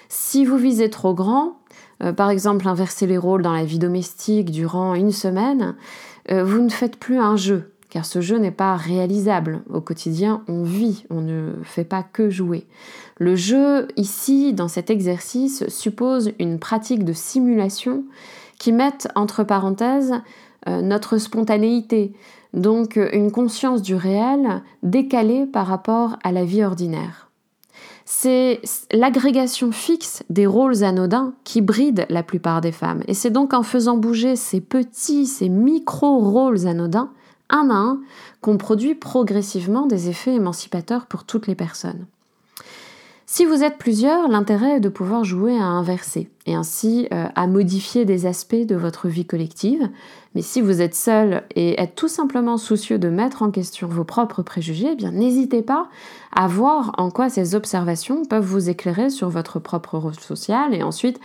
Si 0.09 0.43
vous 0.43 0.57
visez 0.57 0.89
trop 0.89 1.13
grand, 1.13 1.60
par 2.15 2.29
exemple 2.29 2.67
inverser 2.67 3.07
les 3.07 3.17
rôles 3.17 3.41
dans 3.41 3.53
la 3.53 3.65
vie 3.65 3.79
domestique 3.79 4.51
durant 4.51 4.95
une 4.95 5.11
semaine, 5.11 5.75
vous 6.29 6.61
ne 6.61 6.69
faites 6.69 6.97
plus 6.97 7.19
un 7.19 7.35
jeu, 7.35 7.71
car 7.89 8.05
ce 8.05 8.21
jeu 8.21 8.37
n'est 8.37 8.51
pas 8.51 8.75
réalisable. 8.75 9.61
Au 9.71 9.81
quotidien, 9.81 10.43
on 10.47 10.63
vit, 10.63 11.05
on 11.09 11.21
ne 11.21 11.53
fait 11.63 11.83
pas 11.83 12.03
que 12.03 12.29
jouer. 12.29 12.65
Le 13.17 13.35
jeu, 13.35 13.87
ici, 13.97 14.53
dans 14.53 14.67
cet 14.67 14.89
exercice, 14.89 15.67
suppose 15.67 16.31
une 16.39 16.57
pratique 16.57 17.03
de 17.03 17.13
simulation 17.13 18.03
qui 18.57 18.71
mette 18.71 19.07
entre 19.15 19.43
parenthèses 19.43 20.13
euh, 20.67 20.81
notre 20.81 21.17
spontanéité, 21.17 22.13
donc 22.53 22.99
une 23.11 23.31
conscience 23.31 23.81
du 23.81 23.95
réel 23.95 24.61
décalée 24.83 25.47
par 25.47 25.65
rapport 25.65 26.17
à 26.23 26.31
la 26.31 26.45
vie 26.45 26.63
ordinaire. 26.63 27.30
C'est 28.13 28.59
l'agrégation 28.91 29.71
fixe 29.71 30.21
des 30.29 30.45
rôles 30.45 30.83
anodins 30.83 31.33
qui 31.45 31.61
bride 31.61 32.05
la 32.09 32.23
plupart 32.23 32.59
des 32.59 32.73
femmes. 32.73 33.01
Et 33.07 33.13
c'est 33.13 33.29
donc 33.29 33.53
en 33.53 33.63
faisant 33.63 33.95
bouger 33.95 34.35
ces 34.35 34.59
petits, 34.59 35.25
ces 35.25 35.47
micro-rôles 35.47 36.67
anodins 36.67 37.09
un 37.49 37.69
à 37.69 37.73
un 37.73 38.01
qu'on 38.41 38.57
produit 38.57 38.95
progressivement 38.95 39.85
des 39.85 40.09
effets 40.09 40.35
émancipateurs 40.35 41.05
pour 41.05 41.23
toutes 41.23 41.47
les 41.47 41.55
personnes. 41.55 42.05
Si 43.33 43.45
vous 43.45 43.63
êtes 43.63 43.77
plusieurs, 43.77 44.27
l'intérêt 44.27 44.75
est 44.75 44.79
de 44.81 44.89
pouvoir 44.89 45.23
jouer 45.23 45.55
à 45.57 45.63
inverser 45.63 46.29
et 46.45 46.53
ainsi 46.53 47.07
euh, 47.13 47.27
à 47.33 47.47
modifier 47.47 48.03
des 48.03 48.25
aspects 48.25 48.65
de 48.65 48.75
votre 48.75 49.07
vie 49.07 49.25
collective. 49.25 49.87
Mais 50.35 50.41
si 50.41 50.59
vous 50.59 50.81
êtes 50.81 50.95
seul 50.95 51.43
et 51.55 51.81
êtes 51.81 51.95
tout 51.95 52.09
simplement 52.09 52.57
soucieux 52.57 52.99
de 52.99 53.07
mettre 53.07 53.41
en 53.41 53.49
question 53.49 53.87
vos 53.87 54.03
propres 54.03 54.41
préjugés, 54.41 54.89
eh 54.91 54.95
bien 54.95 55.11
n'hésitez 55.11 55.61
pas 55.61 55.87
à 56.35 56.49
voir 56.49 56.91
en 56.97 57.09
quoi 57.09 57.29
ces 57.29 57.55
observations 57.55 58.25
peuvent 58.25 58.43
vous 58.43 58.69
éclairer 58.69 59.09
sur 59.09 59.29
votre 59.29 59.59
propre 59.59 59.97
rôle 59.97 60.19
social 60.19 60.73
et 60.73 60.83
ensuite 60.83 61.21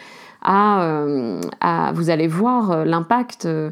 euh, 0.49 1.41
à, 1.61 1.93
vous 1.93 2.11
allez 2.11 2.29
voir 2.29 2.71
euh, 2.71 2.85
l'impact 2.85 3.47
euh, 3.47 3.71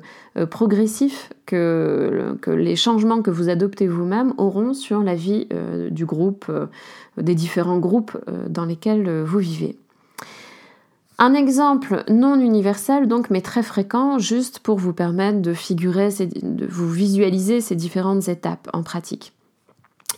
progressif 0.51 1.31
que, 1.47 2.37
que, 2.41 2.51
les 2.51 2.75
changements 2.75 3.23
que 3.23 3.31
vous 3.31 3.49
adoptez 3.49 3.87
vous-même 3.87 4.35
auront 4.39 4.75
sur 4.75 5.03
la 5.03 5.15
vie 5.15 5.47
du 5.91 6.05
groupe, 6.07 6.51
des 7.17 7.37
différents 7.37 7.79
groupes 7.79 8.19
dans 8.49 8.65
lesquels 8.65 9.23
vous 9.23 9.39
vivez. 9.39 9.77
Un 11.19 11.35
exemple 11.35 12.03
non 12.09 12.41
universel, 12.41 13.07
donc, 13.07 13.31
mais 13.31 13.41
très 13.41 13.63
fréquent, 13.63 14.19
juste 14.19 14.59
pour 14.59 14.79
vous 14.79 14.93
permettre 14.93 15.41
de 15.41 15.55
figurer, 15.55 16.09
de 16.11 16.67
vous 16.67 16.91
visualiser 16.91 17.61
ces 17.61 17.77
différentes 17.77 18.27
étapes 18.27 18.69
en 18.73 18.83
pratique. 18.83 19.33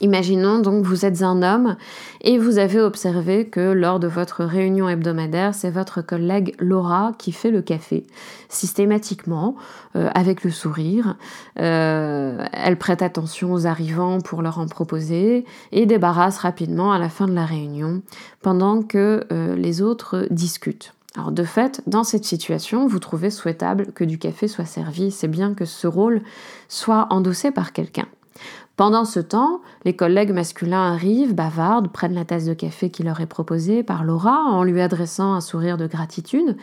Imaginons 0.01 0.59
donc 0.59 0.85
vous 0.85 1.07
êtes 1.07 1.23
un 1.23 1.43
homme 1.43 1.77
et 2.21 2.39
vous 2.39 2.59
avez 2.59 2.81
observé 2.81 3.47
que 3.47 3.61
lors 3.61 3.99
de 3.99 4.07
votre 4.07 4.45
réunion 4.45 4.89
hebdomadaire, 4.89 5.55
c'est 5.55 5.71
votre 5.71 6.03
collègue 6.03 6.55
Laura 6.59 7.13
qui 7.19 7.33
fait 7.33 7.51
le 7.51 7.63
café 7.63 8.07
systématiquement 8.49 9.57
euh, 9.97 10.11
avec 10.15 10.45
le 10.45 10.51
sourire. 10.51 11.17
Euh, 11.59 12.45
elle 12.53 12.77
prête 12.77 13.01
attention 13.03 13.53
aux 13.53 13.67
arrivants 13.67 14.21
pour 14.21 14.43
leur 14.43 14.59
en 14.59 14.67
proposer 14.67 15.45
et 15.73 15.87
débarrasse 15.87 16.39
rapidement 16.39 16.93
à 16.93 16.99
la 16.99 17.09
fin 17.09 17.27
de 17.27 17.35
la 17.35 17.47
réunion 17.47 18.03
pendant 18.43 18.83
que 18.83 19.25
euh, 19.33 19.57
les 19.57 19.81
autres 19.81 20.27
discutent. 20.31 20.93
Alors 21.17 21.33
de 21.33 21.45
fait, 21.45 21.81
dans 21.87 22.05
cette 22.05 22.25
situation, 22.25 22.87
vous 22.87 22.99
trouvez 22.99 23.31
souhaitable 23.31 23.93
que 23.95 24.05
du 24.05 24.19
café 24.19 24.49
soit 24.49 24.67
servi, 24.67 25.11
c'est 25.11 25.29
bien 25.29 25.55
que 25.55 25.65
ce 25.65 25.87
rôle 25.87 26.21
soit 26.69 27.07
endossé 27.09 27.51
par 27.51 27.73
quelqu'un. 27.73 28.07
Pendant 28.77 29.07
ce 29.07 29.21
temps, 29.21 29.63
les 29.85 29.97
collègues 29.97 30.33
masculins 30.33 30.93
arrivent, 30.93 31.35
bavardent, 31.35 31.91
prennent 31.91 32.15
la 32.15 32.27
tasse 32.27 32.45
de 32.45 32.53
café 32.53 32.91
qui 32.91 33.03
leur 33.03 33.21
est 33.21 33.27
proposée 33.27 33.83
par 33.83 34.05
Laura 34.05 34.45
en 34.45 34.63
lui 34.65 34.83
adressant 34.83 35.33
un 35.33 35.41
sourire 35.41 35.79
de 35.79 35.87
gratitude, 35.87 36.57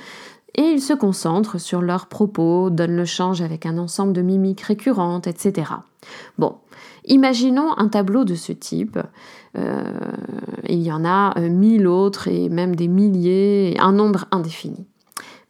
et 0.55 0.61
ils 0.61 0.81
se 0.81 0.93
concentrent 0.93 1.59
sur 1.59 1.81
leurs 1.81 2.05
propos, 2.05 2.69
donnent 2.69 2.95
le 2.95 3.05
change 3.05 3.41
avec 3.41 3.65
un 3.65 3.79
ensemble 3.79 4.13
de 4.13 4.21
mimiques 4.21 4.61
récurrentes, 4.61 5.25
etc. 5.25 5.71
Bon, 6.37 6.57
imaginons 7.05 7.75
un 7.77 7.87
tableau 7.87 8.23
de 8.23 8.35
ce 8.35 8.51
type. 8.51 8.99
Euh, 9.57 9.83
il 10.69 10.83
y 10.83 10.91
en 10.91 11.05
a 11.05 11.33
euh, 11.39 11.49
mille 11.49 11.87
autres 11.87 12.27
et 12.27 12.49
même 12.49 12.75
des 12.75 12.87
milliers, 12.87 13.75
un 13.79 13.93
nombre 13.93 14.25
indéfini. 14.29 14.85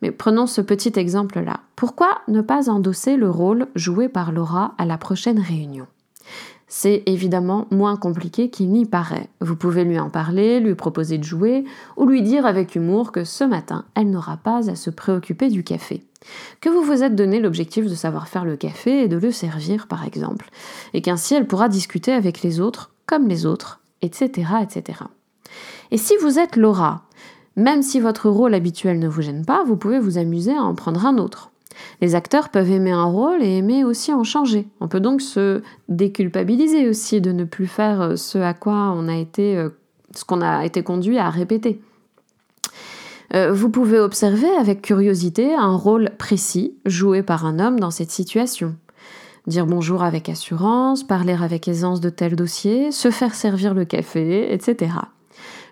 Mais 0.01 0.12
prenons 0.12 0.48
ce 0.48 0.62
petit 0.62 0.93
exemple-là. 0.96 1.60
Pourquoi 1.75 2.22
ne 2.29 2.41
pas 2.41 2.70
endosser 2.70 3.17
le 3.17 3.29
rôle 3.29 3.67
joué 3.75 4.08
par 4.08 4.32
Laura 4.32 4.74
à 4.77 4.86
la 4.86 4.98
prochaine 4.98 5.39
réunion? 5.39 5.88
C'est 6.75 7.03
évidemment 7.06 7.68
moins 7.70 7.96
compliqué 7.98 8.50
qu'il 8.50 8.72
n'y 8.72 8.88
paraît. 8.88 9.30
Vous 9.42 9.56
pouvez 9.56 9.84
lui 9.84 10.00
en 10.00 10.10
parler, 10.10 10.60
lui 10.60 10.74
proposer 10.74 11.20
de 11.20 11.24
jouer, 11.24 11.65
ou 11.98 12.08
lui 12.08 12.24
dire 12.24 12.48
avec 12.48 12.74
humour 12.74 13.12
que 13.12 13.25
ce 13.25 13.44
matin, 13.44 13.86
elle 13.94 14.10
n'aura 14.10 14.38
pas 14.38 14.72
à 14.72 14.75
se 14.75 14.89
préoccuper 14.89 15.50
du 15.50 15.63
café. 15.63 16.03
Que 16.62 16.70
vous 16.70 16.82
vous 16.82 17.03
êtes 17.03 17.13
donné 17.13 17.39
l'objectif 17.39 17.86
de 17.86 17.94
savoir 17.94 18.27
faire 18.27 18.44
le 18.44 18.56
café 18.56 19.03
et 19.03 19.08
de 19.08 19.18
le 19.18 19.32
servir, 19.32 19.86
par 19.86 20.03
exemple, 20.03 20.50
et 20.96 21.03
qu'ainsi 21.03 21.36
elle 21.36 21.46
pourra 21.46 21.70
discuter 21.70 22.12
avec 22.12 22.42
les 22.42 22.60
autres 22.60 22.89
comme 23.06 23.27
les 23.27 23.46
autres, 23.46 23.82
etc., 24.01 24.48
etc. 24.63 25.01
Et 25.92 26.00
si 26.00 26.18
vous 26.24 26.39
êtes 26.39 26.56
Laura, 26.56 27.03
même 27.56 27.84
si 27.84 28.00
votre 28.00 28.32
rôle 28.32 28.56
habituel 28.56 28.98
ne 28.98 29.08
vous 29.08 29.22
gêne 29.22 29.46
pas, 29.46 29.63
vous 29.63 29.77
pouvez 29.77 30.00
vous 30.00 30.18
amuser 30.18 30.56
à 30.56 30.63
en 30.63 30.74
prendre 30.74 31.06
un 31.06 31.20
autre. 31.20 31.53
Les 32.01 32.15
acteurs 32.15 32.50
peuvent 32.50 32.72
aimer 32.72 32.92
un 32.92 33.06
rôle 33.06 33.44
et 33.44 33.58
aimer 33.58 33.84
aussi 33.84 34.13
en 34.13 34.24
changer. 34.24 34.68
On 34.80 34.88
peut 34.88 35.00
donc 35.00 35.22
se 35.22 35.62
déculpabiliser 35.89 36.88
aussi 36.89 37.22
de 37.22 37.32
ne 37.32 37.44
plus 37.44 37.68
faire 37.68 38.01
euh, 38.01 38.15
ce 38.15 38.38
à 38.38 38.53
quoi 38.53 38.94
on 38.96 39.08
a 39.08 39.15
été, 39.15 39.58
euh, 39.58 39.70
ce 40.15 40.25
qu'on 40.25 40.42
a 40.42 40.65
été 40.65 40.84
conduit 40.84 41.18
à 41.18 41.30
répéter. 41.30 41.82
Euh, 43.34 43.51
vous 43.51 43.70
pouvez 43.70 44.00
observer 44.00 44.50
avec 44.60 44.82
curiosité 44.82 45.56
un 45.56 45.75
rôle 45.75 46.12
précis 46.18 46.75
joué 46.86 47.24
par 47.24 47.46
un 47.46 47.60
homme 47.60 47.80
dans 47.80 47.92
cette 47.92 48.12
situation. 48.12 48.75
Dire 49.48 49.65
bonjour 49.65 50.03
avec 50.03 50.30
assurance, 50.30 51.03
parler 51.03 51.34
avec 51.34 51.68
aisance 51.68 52.00
de 52.00 52.10
tel 52.10 52.36
dossier, 52.36 52.92
se 52.92 53.12
faire 53.12 53.36
servir 53.36 53.74
le 53.74 53.86
café, 53.86 54.53
etc. 54.53 54.92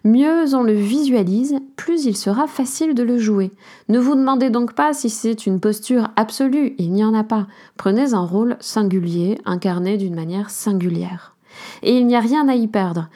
Mieux 0.04 0.56
on 0.56 0.64
le 0.64 0.74
visualise, 0.74 1.60
plus 1.76 2.06
il 2.06 2.18
sera 2.18 2.48
facile 2.48 2.96
de 2.96 3.04
le 3.04 3.20
jouer. 3.20 3.52
Ne 3.88 4.00
vous 4.00 4.16
demandez 4.16 4.50
donc 4.50 4.74
pas 4.74 4.94
si 4.94 5.12
c'est 5.12 5.46
une 5.46 5.60
posture 5.60 6.10
absolue, 6.16 6.74
il 6.80 6.92
n'y 6.92 7.04
en 7.04 7.14
a 7.14 7.24
pas. 7.24 7.46
Prenez 7.78 8.14
un 8.14 8.26
rôle 8.26 8.58
singulier, 8.60 9.38
incarné 9.46 9.98
d'une 9.98 10.16
manière 10.16 10.50
singulière. 10.50 11.36
Et 11.84 11.98
il 11.98 12.08
n'y 12.08 12.16
a 12.16 12.20
rien 12.20 12.48
à 12.48 12.56
y 12.56 12.68
perdre. 12.68 13.10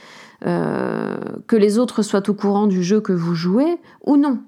Euh, 0.45 1.17
que 1.47 1.55
les 1.55 1.79
autres 1.79 2.03
soient 2.03 2.29
au 2.29 2.33
courant 2.33 2.67
du 2.67 2.83
jeu 2.83 3.01
que 3.01 3.13
vous 3.13 3.33
jouez 3.33 3.77
ou 4.03 4.15
non. 4.15 4.39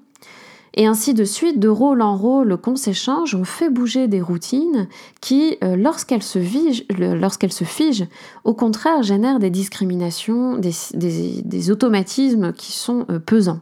Et 0.78 0.86
ainsi 0.86 1.12
de 1.12 1.24
suite, 1.24 1.58
de 1.58 1.68
rôle 1.68 2.00
en 2.02 2.16
rôle 2.16 2.56
qu'on 2.56 2.76
s'échange, 2.76 3.34
on 3.34 3.42
fait 3.42 3.68
bouger 3.68 4.06
des 4.06 4.20
routines 4.20 4.86
qui, 5.20 5.58
euh, 5.64 5.74
lorsqu'elles 5.74 6.22
se, 6.22 6.38
figent, 6.38 8.06
au 8.44 8.54
contraire 8.54 9.02
génèrent 9.02 9.40
des 9.40 9.50
discriminations, 9.50 10.56
des, 10.56 11.70
automatismes 11.72 12.52
qui 12.52 12.70
sont 12.70 13.06
euh, 13.10 13.18
pesants. 13.18 13.58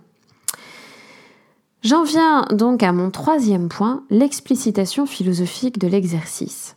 J'en 1.82 2.02
viens 2.02 2.44
donc 2.52 2.82
à 2.82 2.92
mon 2.92 3.10
troisième 3.10 3.70
point, 3.70 4.04
l'explicitation 4.10 5.06
philosophique 5.06 5.78
de 5.78 5.88
l'exercice. 5.88 6.76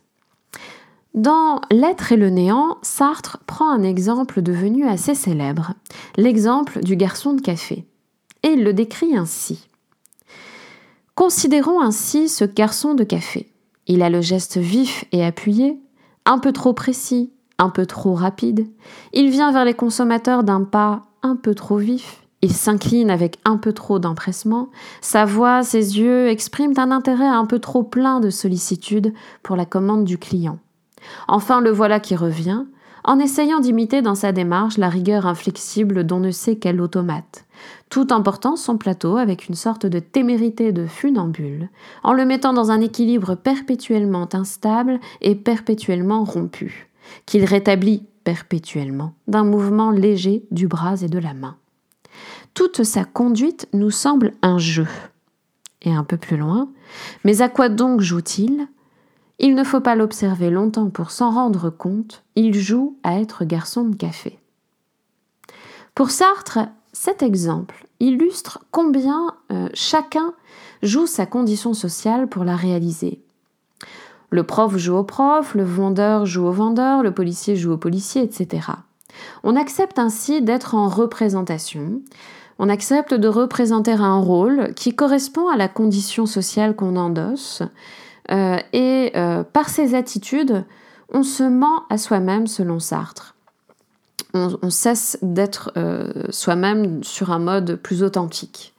Dans 1.12 1.60
L'être 1.70 2.12
et 2.12 2.16
le 2.16 2.30
néant, 2.30 2.78
Sartre 2.80 3.42
prend 3.46 3.70
un 3.70 3.82
exemple 3.82 4.40
devenu 4.40 4.86
assez 4.86 5.14
célèbre, 5.14 5.74
l'exemple 6.16 6.80
du 6.82 6.96
garçon 6.96 7.34
de 7.34 7.42
café. 7.42 7.84
Et 8.42 8.52
il 8.52 8.64
le 8.64 8.72
décrit 8.72 9.14
ainsi. 9.14 9.69
Considérons 11.20 11.82
ainsi 11.82 12.30
ce 12.30 12.46
garçon 12.46 12.94
de 12.94 13.04
café. 13.04 13.52
Il 13.86 14.00
a 14.00 14.08
le 14.08 14.22
geste 14.22 14.56
vif 14.56 15.04
et 15.12 15.22
appuyé, 15.22 15.78
un 16.24 16.38
peu 16.38 16.50
trop 16.50 16.72
précis, 16.72 17.30
un 17.58 17.68
peu 17.68 17.84
trop 17.84 18.14
rapide. 18.14 18.66
Il 19.12 19.28
vient 19.28 19.52
vers 19.52 19.66
les 19.66 19.74
consommateurs 19.74 20.44
d'un 20.44 20.64
pas 20.64 21.02
un 21.22 21.36
peu 21.36 21.54
trop 21.54 21.76
vif. 21.76 22.22
Il 22.40 22.54
s'incline 22.54 23.10
avec 23.10 23.38
un 23.44 23.58
peu 23.58 23.74
trop 23.74 23.98
d'empressement, 23.98 24.70
sa 25.02 25.26
voix, 25.26 25.62
ses 25.62 25.98
yeux 25.98 26.28
expriment 26.28 26.78
un 26.78 26.90
intérêt 26.90 27.26
un 27.26 27.44
peu 27.44 27.58
trop 27.58 27.82
plein 27.82 28.20
de 28.20 28.30
sollicitude 28.30 29.12
pour 29.42 29.56
la 29.56 29.66
commande 29.66 30.04
du 30.04 30.16
client. 30.16 30.58
Enfin 31.28 31.60
le 31.60 31.70
voilà 31.70 32.00
qui 32.00 32.16
revient, 32.16 32.64
en 33.04 33.18
essayant 33.18 33.60
d'imiter 33.60 34.00
dans 34.00 34.14
sa 34.14 34.32
démarche 34.32 34.78
la 34.78 34.88
rigueur 34.88 35.26
inflexible 35.26 36.04
dont 36.04 36.20
ne 36.20 36.30
sait 36.30 36.56
quel 36.56 36.80
automate, 36.80 37.44
tout 37.90 38.12
en 38.12 38.22
portant 38.22 38.56
son 38.56 38.78
plateau 38.78 39.16
avec 39.16 39.48
une 39.48 39.56
sorte 39.56 39.84
de 39.84 39.98
témérité 39.98 40.72
de 40.72 40.86
funambule, 40.86 41.68
en 42.04 42.12
le 42.12 42.24
mettant 42.24 42.52
dans 42.52 42.70
un 42.70 42.80
équilibre 42.80 43.34
perpétuellement 43.34 44.28
instable 44.32 45.00
et 45.20 45.34
perpétuellement 45.34 46.24
rompu, 46.24 46.88
qu'il 47.26 47.44
rétablit 47.44 48.04
perpétuellement 48.24 49.14
d'un 49.26 49.44
mouvement 49.44 49.90
léger 49.90 50.44
du 50.52 50.68
bras 50.68 51.02
et 51.02 51.08
de 51.08 51.18
la 51.18 51.34
main. 51.34 51.56
Toute 52.54 52.84
sa 52.84 53.04
conduite 53.04 53.68
nous 53.72 53.90
semble 53.90 54.34
un 54.42 54.58
jeu. 54.58 54.88
Et 55.82 55.92
un 55.92 56.04
peu 56.04 56.18
plus 56.18 56.36
loin, 56.36 56.68
mais 57.24 57.40
à 57.40 57.48
quoi 57.48 57.70
donc 57.70 58.02
joue-t-il? 58.02 58.68
Il 59.38 59.54
ne 59.54 59.64
faut 59.64 59.80
pas 59.80 59.94
l'observer 59.94 60.50
longtemps 60.50 60.90
pour 60.90 61.10
s'en 61.10 61.30
rendre 61.30 61.70
compte, 61.70 62.22
il 62.36 62.54
joue 62.54 62.98
à 63.02 63.18
être 63.18 63.46
garçon 63.46 63.84
de 63.84 63.96
café. 63.96 64.38
Pour 65.94 66.10
Sartre, 66.10 66.58
cet 66.92 67.22
exemple 67.22 67.86
illustre 68.00 68.64
combien 68.70 69.34
euh, 69.52 69.68
chacun 69.74 70.32
joue 70.82 71.06
sa 71.06 71.26
condition 71.26 71.74
sociale 71.74 72.26
pour 72.26 72.44
la 72.44 72.56
réaliser. 72.56 73.20
Le 74.30 74.44
prof 74.44 74.76
joue 74.76 74.96
au 74.96 75.04
prof, 75.04 75.54
le 75.54 75.64
vendeur 75.64 76.24
joue 76.24 76.46
au 76.46 76.52
vendeur, 76.52 77.02
le 77.02 77.12
policier 77.12 77.56
joue 77.56 77.72
au 77.72 77.76
policier, 77.76 78.22
etc. 78.22 78.68
On 79.42 79.56
accepte 79.56 79.98
ainsi 79.98 80.40
d'être 80.40 80.74
en 80.74 80.88
représentation, 80.88 82.00
on 82.58 82.68
accepte 82.68 83.14
de 83.14 83.28
représenter 83.28 83.92
un 83.92 84.20
rôle 84.20 84.72
qui 84.74 84.94
correspond 84.94 85.48
à 85.48 85.56
la 85.56 85.68
condition 85.68 86.26
sociale 86.26 86.76
qu'on 86.76 86.96
endosse, 86.96 87.62
euh, 88.30 88.58
et 88.72 89.12
euh, 89.16 89.42
par 89.42 89.68
ses 89.68 89.94
attitudes, 89.94 90.64
on 91.12 91.22
se 91.22 91.42
ment 91.42 91.84
à 91.90 91.98
soi-même 91.98 92.46
selon 92.46 92.78
Sartre. 92.78 93.34
On, 94.34 94.70
cesse 94.70 95.18
d'être 95.22 95.72
euh, 95.76 96.12
soi-même 96.30 97.02
sur 97.02 97.32
un 97.32 97.38
mode 97.38 97.76
plus 97.76 98.02
authentique. 98.02 98.74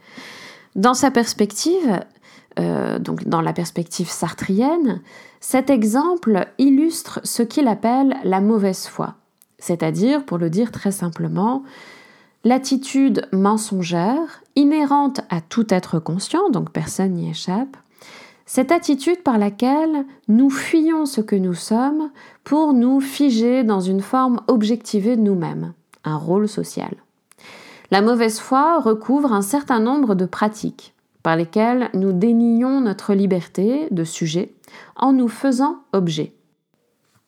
Dans 0.76 0.94
sa 0.94 1.12
perspective, 1.12 2.00
donc 3.00 3.28
dans 3.28 3.42
la 3.42 3.54
perspective 3.54 4.10
sartrienne, 4.10 5.02
cet 5.40 5.70
exemple 5.70 6.48
illustre 6.58 7.20
ce 7.24 7.44
qu'il 7.44 7.68
appelle 7.68 8.16
la 8.24 8.42
mauvaise 8.42 8.88
foi 8.88 9.16
c'est-à-dire, 9.62 10.26
pour 10.26 10.38
le 10.38 10.50
dire 10.50 10.72
très 10.72 10.92
simplement, 10.92 11.64
l'attitude 12.44 13.28
mensongère, 13.32 14.42
inhérente 14.56 15.22
à 15.30 15.40
tout 15.40 15.74
être 15.74 16.00
conscient, 16.00 16.50
donc 16.50 16.72
personne 16.72 17.14
n'y 17.14 17.30
échappe, 17.30 17.78
cette 18.54 18.74
attitude 18.74 19.24
par 19.24 19.38
laquelle 19.38 20.06
nous 20.28 20.50
fuyons 20.50 21.06
ce 21.06 21.22
que 21.22 21.38
nous 21.38 21.54
sommes 21.54 22.12
pour 22.44 22.74
nous 22.74 23.00
figer 23.00 23.64
dans 23.64 23.80
une 23.80 24.02
forme 24.02 24.42
objectivée 24.50 25.16
de 25.16 25.22
nous-mêmes, 25.22 25.72
un 26.04 26.18
rôle 26.18 26.50
social. 26.50 26.92
La 27.92 28.02
mauvaise 28.02 28.42
foi 28.42 28.82
recouvre 28.82 29.32
un 29.32 29.42
certain 29.42 29.80
nombre 29.80 30.16
de 30.16 30.26
pratiques 30.26 30.94
par 31.24 31.38
lesquelles 31.38 31.90
nous 31.94 32.12
dénions 32.12 32.82
notre 32.82 33.14
liberté 33.14 33.88
de 33.90 34.04
sujet 34.04 34.54
en 34.98 35.14
nous 35.14 35.30
faisant 35.30 35.78
objet. 35.94 36.34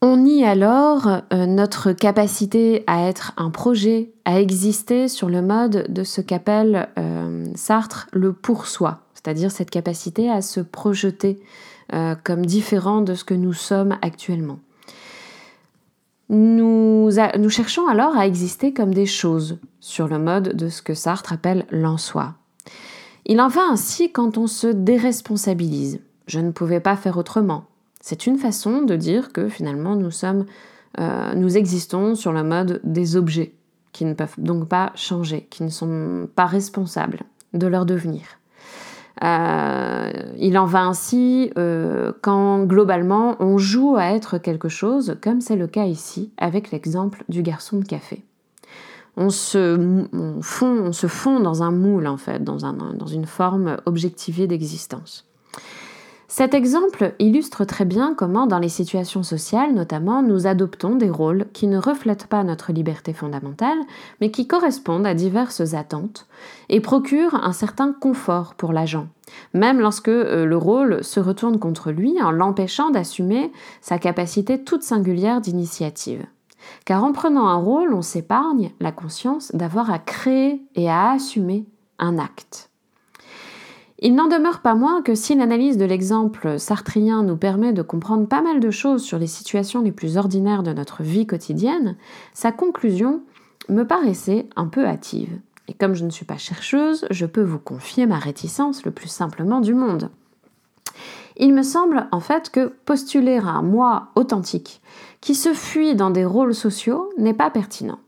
On 0.01 0.17
nie 0.17 0.43
alors 0.43 1.07
euh, 1.07 1.45
notre 1.45 1.93
capacité 1.93 2.83
à 2.85 3.07
être 3.07 3.31
un 3.37 3.49
projet, 3.49 4.11
à 4.25 4.41
exister 4.41 5.07
sur 5.07 5.29
le 5.29 5.41
mode 5.41 5.85
de 5.87 6.03
ce 6.03 6.19
qu'appelle 6.19 6.89
euh, 6.99 7.45
Sartre 7.55 8.09
le 8.11 8.33
pour 8.33 8.67
soi, 8.67 9.02
c'est-à-dire 9.23 9.51
cette 9.51 9.69
capacité 9.69 10.29
à 10.29 10.41
se 10.41 10.59
projeter 10.59 11.39
euh, 11.93 12.15
comme 12.23 12.45
différent 12.45 13.01
de 13.01 13.13
ce 13.13 13.23
que 13.23 13.33
nous 13.33 13.53
sommes 13.53 13.97
actuellement. 14.01 14.59
Nous, 16.29 17.09
cherchons 17.49 17.87
alors 17.87 18.17
à 18.17 18.25
exister 18.25 18.73
comme 18.73 18.93
des 18.93 19.05
choses, 19.05 19.59
sur 19.79 20.07
le 20.07 20.17
mode 20.17 20.55
de 20.55 20.69
ce 20.69 20.81
que 20.81 20.93
Sartre 20.93 21.33
appelle 21.33 21.65
l'en-soi. 21.69 22.33
Il 23.25 23.39
en 23.39 23.49
va 23.49 23.61
ainsi 23.69 24.11
quand 24.11 24.37
on 24.37 24.47
se 24.47 24.67
déresponsabilise. 24.67 25.99
Je 26.27 26.39
ne 26.39 26.51
pouvais 26.51 26.79
pas 26.79 26.95
faire 26.95 27.17
autrement. 27.17 27.65
C'est 28.01 28.25
une 28.25 28.37
façon 28.37 28.81
de 28.81 28.95
dire 28.95 29.31
que 29.31 29.47
finalement 29.47 29.95
nous 29.95 30.09
euh, 30.99 31.33
nous 31.35 31.57
existons 31.57 32.15
sur 32.15 32.31
le 32.31 32.43
mode 32.43 32.81
des 32.83 33.15
objets 33.15 33.53
qui 33.91 34.05
ne 34.05 34.13
peuvent 34.13 34.35
donc 34.37 34.67
pas 34.67 34.91
changer, 34.95 35.47
qui 35.49 35.63
ne 35.63 35.69
sont 35.69 36.27
pas 36.35 36.45
responsables 36.45 37.21
de 37.53 37.67
leur 37.67 37.85
devenir. 37.85 38.23
Euh, 39.21 40.11
il 40.39 40.57
en 40.57 40.65
va 40.65 40.85
ainsi 40.85 41.51
euh, 41.57 42.11
quand 42.21 42.63
globalement 42.63 43.35
on 43.39 43.57
joue 43.57 43.95
à 43.95 44.05
être 44.05 44.39
quelque 44.39 44.69
chose, 44.69 45.17
comme 45.21 45.39
c'est 45.39 45.55
le 45.55 45.67
cas 45.67 45.85
ici 45.85 46.31
avec 46.37 46.71
l'exemple 46.71 47.23
du 47.29 47.43
garçon 47.43 47.77
de 47.77 47.85
café. 47.85 48.23
On 49.15 49.29
se, 49.29 50.07
fond, 50.41 50.85
on 50.85 50.91
se 50.91 51.05
fond 51.05 51.39
dans 51.39 51.61
un 51.61 51.69
moule 51.69 52.07
en 52.07 52.17
fait, 52.17 52.43
dans, 52.43 52.65
un, 52.65 52.73
dans 52.73 53.05
une 53.05 53.27
forme 53.27 53.77
objectivée 53.85 54.47
d'existence. 54.47 55.27
Cet 56.35 56.55
exemple 56.55 57.13
illustre 57.19 57.63
très 57.63 57.85
bien 57.85 58.15
comment, 58.15 58.47
dans 58.47 58.57
les 58.57 58.67
situations 58.67 59.21
sociales 59.21 59.71
notamment, 59.71 60.23
nous 60.23 60.47
adoptons 60.47 60.95
des 60.95 61.11
rôles 61.11 61.45
qui 61.53 61.67
ne 61.67 61.77
reflètent 61.77 62.25
pas 62.25 62.43
notre 62.43 62.71
liberté 62.71 63.13
fondamentale, 63.13 63.77
mais 64.19 64.31
qui 64.31 64.47
correspondent 64.47 65.05
à 65.05 65.13
diverses 65.13 65.75
attentes 65.75 66.25
et 66.69 66.79
procurent 66.79 67.35
un 67.35 67.53
certain 67.53 67.93
confort 67.93 68.55
pour 68.55 68.73
l'agent, 68.73 69.09
même 69.53 69.79
lorsque 69.79 70.07
euh, 70.07 70.47
le 70.47 70.57
rôle 70.57 71.03
se 71.03 71.19
retourne 71.19 71.59
contre 71.59 71.91
lui 71.91 72.19
en 72.19 72.31
l'empêchant 72.31 72.89
d'assumer 72.89 73.51
sa 73.81 73.99
capacité 73.99 74.63
toute 74.63 74.81
singulière 74.81 75.39
d'initiative. 75.39 76.25
Car 76.85 77.03
en 77.03 77.11
prenant 77.11 77.47
un 77.47 77.57
rôle, 77.57 77.93
on 77.93 78.01
s'épargne 78.01 78.71
la 78.79 78.91
conscience 78.91 79.51
d'avoir 79.53 79.91
à 79.91 79.99
créer 79.99 80.63
et 80.73 80.89
à 80.89 81.11
assumer 81.11 81.67
un 81.99 82.17
acte. 82.17 82.72
Il 84.05 84.15
n'en 84.15 84.27
demeure 84.27 84.59
pas 84.59 84.75
moins 84.75 85.01
que 85.01 85.15
si 85.15 85.33
l'analyse 85.33 85.77
de 85.77 85.85
l'exemple 85.85 86.59
sartrien 86.59 87.23
nous 87.23 87.37
permet 87.37 87.71
de 87.71 87.81
comprendre 87.81 88.27
pas 88.27 88.41
mal 88.41 88.59
de 88.59 88.69
choses 88.69 89.01
sur 89.01 89.17
les 89.17 89.27
situations 89.27 89.81
les 89.81 89.93
plus 89.93 90.17
ordinaires 90.17 90.61
de 90.61 90.73
notre 90.73 91.03
vie 91.03 91.25
quotidienne, 91.25 91.95
sa 92.33 92.51
conclusion 92.51 93.21
me 93.69 93.87
paraissait 93.87 94.49
un 94.57 94.67
peu 94.67 94.85
hâtive. 94.85 95.39
Et 95.69 95.73
comme 95.73 95.93
je 95.93 96.03
ne 96.03 96.09
suis 96.09 96.25
pas 96.25 96.35
chercheuse, 96.35 97.07
je 97.11 97.25
peux 97.25 97.43
vous 97.43 97.59
confier 97.59 98.05
ma 98.05 98.19
réticence 98.19 98.83
le 98.83 98.91
plus 98.91 99.07
simplement 99.07 99.61
du 99.61 99.73
monde. 99.73 100.09
Il 101.37 101.53
me 101.53 101.63
semble 101.63 102.07
en 102.11 102.19
fait 102.19 102.49
que 102.49 102.73
postuler 102.85 103.37
un 103.37 103.61
moi 103.61 104.09
authentique 104.15 104.81
qui 105.21 105.33
se 105.33 105.53
fuit 105.53 105.95
dans 105.95 106.09
des 106.09 106.25
rôles 106.25 106.53
sociaux 106.53 107.09
n'est 107.17 107.33
pas 107.33 107.49
pertinent. 107.49 107.99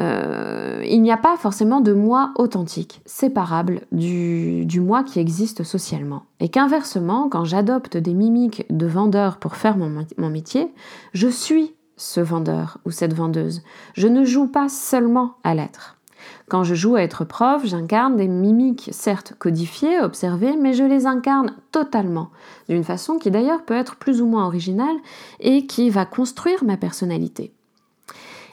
Euh, 0.00 0.84
il 0.86 1.02
n'y 1.02 1.10
a 1.10 1.16
pas 1.16 1.36
forcément 1.36 1.80
de 1.80 1.92
moi 1.92 2.32
authentique, 2.36 3.00
séparable 3.04 3.82
du, 3.90 4.64
du 4.64 4.80
moi 4.80 5.02
qui 5.02 5.18
existe 5.18 5.64
socialement. 5.64 6.22
Et 6.40 6.48
qu'inversement, 6.48 7.28
quand 7.28 7.44
j'adopte 7.44 7.96
des 7.96 8.14
mimiques 8.14 8.64
de 8.70 8.86
vendeur 8.86 9.38
pour 9.38 9.56
faire 9.56 9.76
mon, 9.76 10.06
mon 10.16 10.30
métier, 10.30 10.72
je 11.12 11.28
suis 11.28 11.74
ce 11.96 12.20
vendeur 12.20 12.78
ou 12.84 12.90
cette 12.90 13.12
vendeuse. 13.12 13.62
Je 13.94 14.06
ne 14.06 14.24
joue 14.24 14.46
pas 14.46 14.68
seulement 14.68 15.34
à 15.42 15.54
l'être. 15.54 15.96
Quand 16.48 16.64
je 16.64 16.74
joue 16.74 16.96
à 16.96 17.02
être 17.02 17.24
prof, 17.24 17.62
j'incarne 17.64 18.16
des 18.16 18.28
mimiques 18.28 18.88
certes 18.92 19.34
codifiées, 19.38 20.00
observées, 20.00 20.56
mais 20.56 20.72
je 20.72 20.84
les 20.84 21.06
incarne 21.06 21.54
totalement, 21.72 22.30
d'une 22.68 22.84
façon 22.84 23.18
qui 23.18 23.30
d'ailleurs 23.30 23.64
peut 23.64 23.74
être 23.74 23.96
plus 23.96 24.22
ou 24.22 24.26
moins 24.26 24.46
originale 24.46 24.96
et 25.40 25.66
qui 25.66 25.90
va 25.90 26.06
construire 26.06 26.64
ma 26.64 26.76
personnalité. 26.76 27.52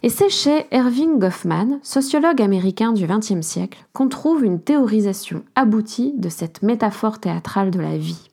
Et 0.06 0.10
c'est 0.10 0.30
chez 0.30 0.68
Erving 0.70 1.18
Goffman, 1.18 1.80
sociologue 1.82 2.40
américain 2.40 2.92
du 2.92 3.08
XXe 3.08 3.42
siècle, 3.42 3.88
qu'on 3.92 4.08
trouve 4.08 4.46
une 4.46 4.62
théorisation 4.62 5.42
aboutie 5.56 6.14
de 6.16 6.30
cette 6.30 6.62
métaphore 6.62 7.18
théâtrale 7.18 7.72
de 7.72 7.80
la 7.80 7.98
vie. 7.98 8.30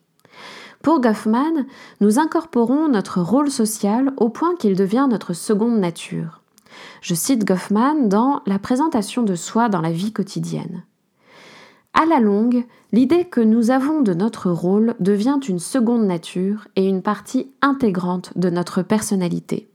Pour 0.83 1.01
Goffman, 1.01 1.65
nous 1.99 2.19
incorporons 2.19 2.89
notre 2.89 3.21
rôle 3.21 3.49
social 3.49 4.13
au 4.17 4.29
point 4.29 4.55
qu'il 4.55 4.75
devient 4.75 5.07
notre 5.09 5.33
seconde 5.33 5.79
nature. 5.79 6.43
Je 7.01 7.15
cite 7.15 7.43
Goffman 7.43 8.07
dans 8.07 8.43
La 8.45 8.59
présentation 8.59 9.23
de 9.23 9.33
soi 9.33 9.67
dans 9.67 9.81
la 9.81 9.91
vie 9.91 10.13
quotidienne. 10.13 10.83
À 11.95 12.05
la 12.05 12.19
longue, 12.19 12.65
l'idée 12.91 13.25
que 13.25 13.41
nous 13.41 13.71
avons 13.71 14.03
de 14.03 14.13
notre 14.13 14.51
rôle 14.51 14.93
devient 14.99 15.39
une 15.49 15.57
seconde 15.57 16.05
nature 16.05 16.67
et 16.75 16.87
une 16.87 17.01
partie 17.01 17.49
intégrante 17.63 18.31
de 18.37 18.51
notre 18.51 18.83
personnalité. 18.83 19.72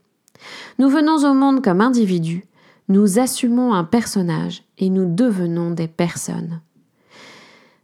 Nous 0.78 0.88
venons 0.88 1.24
au 1.28 1.34
monde 1.34 1.62
comme 1.62 1.80
individus, 1.80 2.44
nous 2.88 3.18
assumons 3.18 3.74
un 3.74 3.84
personnage 3.84 4.62
et 4.78 4.90
nous 4.90 5.04
devenons 5.06 5.70
des 5.70 5.88
personnes. 5.88 6.60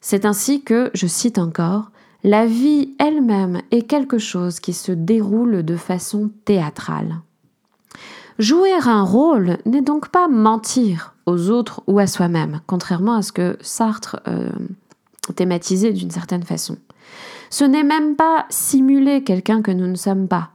C'est 0.00 0.24
ainsi 0.24 0.62
que, 0.62 0.90
je 0.94 1.06
cite 1.06 1.38
encore, 1.38 1.90
la 2.22 2.46
vie 2.46 2.94
elle-même 2.98 3.60
est 3.70 3.82
quelque 3.82 4.18
chose 4.18 4.60
qui 4.60 4.72
se 4.72 4.92
déroule 4.92 5.62
de 5.62 5.76
façon 5.76 6.30
théâtrale. 6.44 7.20
Jouer 8.38 8.72
un 8.72 9.02
rôle 9.02 9.58
n'est 9.66 9.82
donc 9.82 10.08
pas 10.08 10.26
mentir 10.26 11.14
aux 11.26 11.50
autres 11.50 11.82
ou 11.86 11.98
à 11.98 12.06
soi-même, 12.06 12.60
contrairement 12.66 13.14
à 13.14 13.22
ce 13.22 13.32
que 13.32 13.56
Sartre 13.60 14.20
euh, 14.26 14.50
thématisait 15.36 15.92
d'une 15.92 16.10
certaine 16.10 16.42
façon. 16.42 16.76
Ce 17.50 17.64
n'est 17.64 17.84
même 17.84 18.16
pas 18.16 18.46
simuler 18.48 19.22
quelqu'un 19.22 19.62
que 19.62 19.70
nous 19.70 19.86
ne 19.86 19.94
sommes 19.94 20.26
pas. 20.26 20.50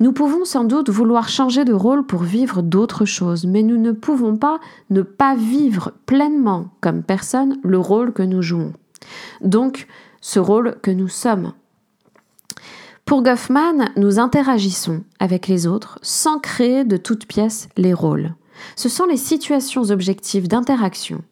Nous 0.00 0.12
pouvons 0.12 0.46
sans 0.46 0.64
doute 0.64 0.88
vouloir 0.88 1.28
changer 1.28 1.66
de 1.66 1.74
rôle 1.74 2.06
pour 2.06 2.22
vivre 2.22 2.62
d'autres 2.62 3.04
choses, 3.04 3.44
mais 3.44 3.62
nous 3.62 3.76
ne 3.76 3.92
pouvons 3.92 4.36
pas 4.36 4.58
ne 4.88 5.02
pas 5.02 5.34
vivre 5.36 5.92
pleinement 6.06 6.68
comme 6.80 7.02
personne 7.02 7.58
le 7.62 7.78
rôle 7.78 8.14
que 8.14 8.22
nous 8.22 8.40
jouons. 8.40 8.72
Donc, 9.42 9.86
ce 10.22 10.38
rôle 10.38 10.76
que 10.82 10.90
nous 10.90 11.08
sommes. 11.08 11.52
Pour 13.04 13.22
Goffman, 13.22 13.90
nous 13.96 14.18
interagissons 14.18 15.02
avec 15.18 15.48
les 15.48 15.66
autres 15.66 15.98
sans 16.00 16.38
créer 16.38 16.84
de 16.84 16.96
toutes 16.96 17.26
pièces 17.26 17.68
les 17.76 17.92
rôles. 17.92 18.34
Ce 18.76 18.88
sont 18.88 19.04
les 19.04 19.16
situations 19.16 19.90
objectives 19.90 20.48
d'interaction 20.48 21.22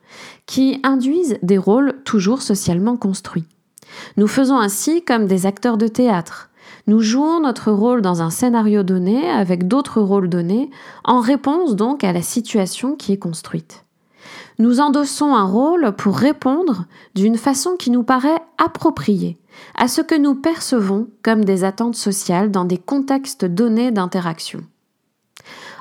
qui 0.46 0.80
induisent 0.82 1.38
des 1.42 1.58
rôles 1.58 1.94
toujours 2.04 2.42
socialement 2.42 2.96
construits. 2.96 3.44
Nous 4.16 4.26
faisons 4.26 4.58
ainsi 4.58 5.04
comme 5.04 5.26
des 5.26 5.46
acteurs 5.46 5.78
de 5.78 5.88
théâtre. 5.88 6.50
Nous 6.88 7.00
jouons 7.00 7.40
notre 7.40 7.70
rôle 7.70 8.00
dans 8.00 8.22
un 8.22 8.30
scénario 8.30 8.82
donné 8.82 9.28
avec 9.28 9.68
d'autres 9.68 10.00
rôles 10.00 10.30
donnés, 10.30 10.70
en 11.04 11.20
réponse 11.20 11.76
donc 11.76 12.02
à 12.02 12.14
la 12.14 12.22
situation 12.22 12.96
qui 12.96 13.12
est 13.12 13.18
construite. 13.18 13.84
Nous 14.58 14.80
endossons 14.80 15.34
un 15.34 15.44
rôle 15.44 15.92
pour 15.92 16.16
répondre 16.16 16.86
d'une 17.14 17.36
façon 17.36 17.76
qui 17.78 17.90
nous 17.90 18.04
paraît 18.04 18.40
appropriée 18.56 19.36
à 19.74 19.86
ce 19.86 20.00
que 20.00 20.14
nous 20.14 20.34
percevons 20.34 21.08
comme 21.22 21.44
des 21.44 21.62
attentes 21.62 21.94
sociales 21.94 22.50
dans 22.50 22.64
des 22.64 22.78
contextes 22.78 23.44
donnés 23.44 23.90
d'interaction. 23.90 24.60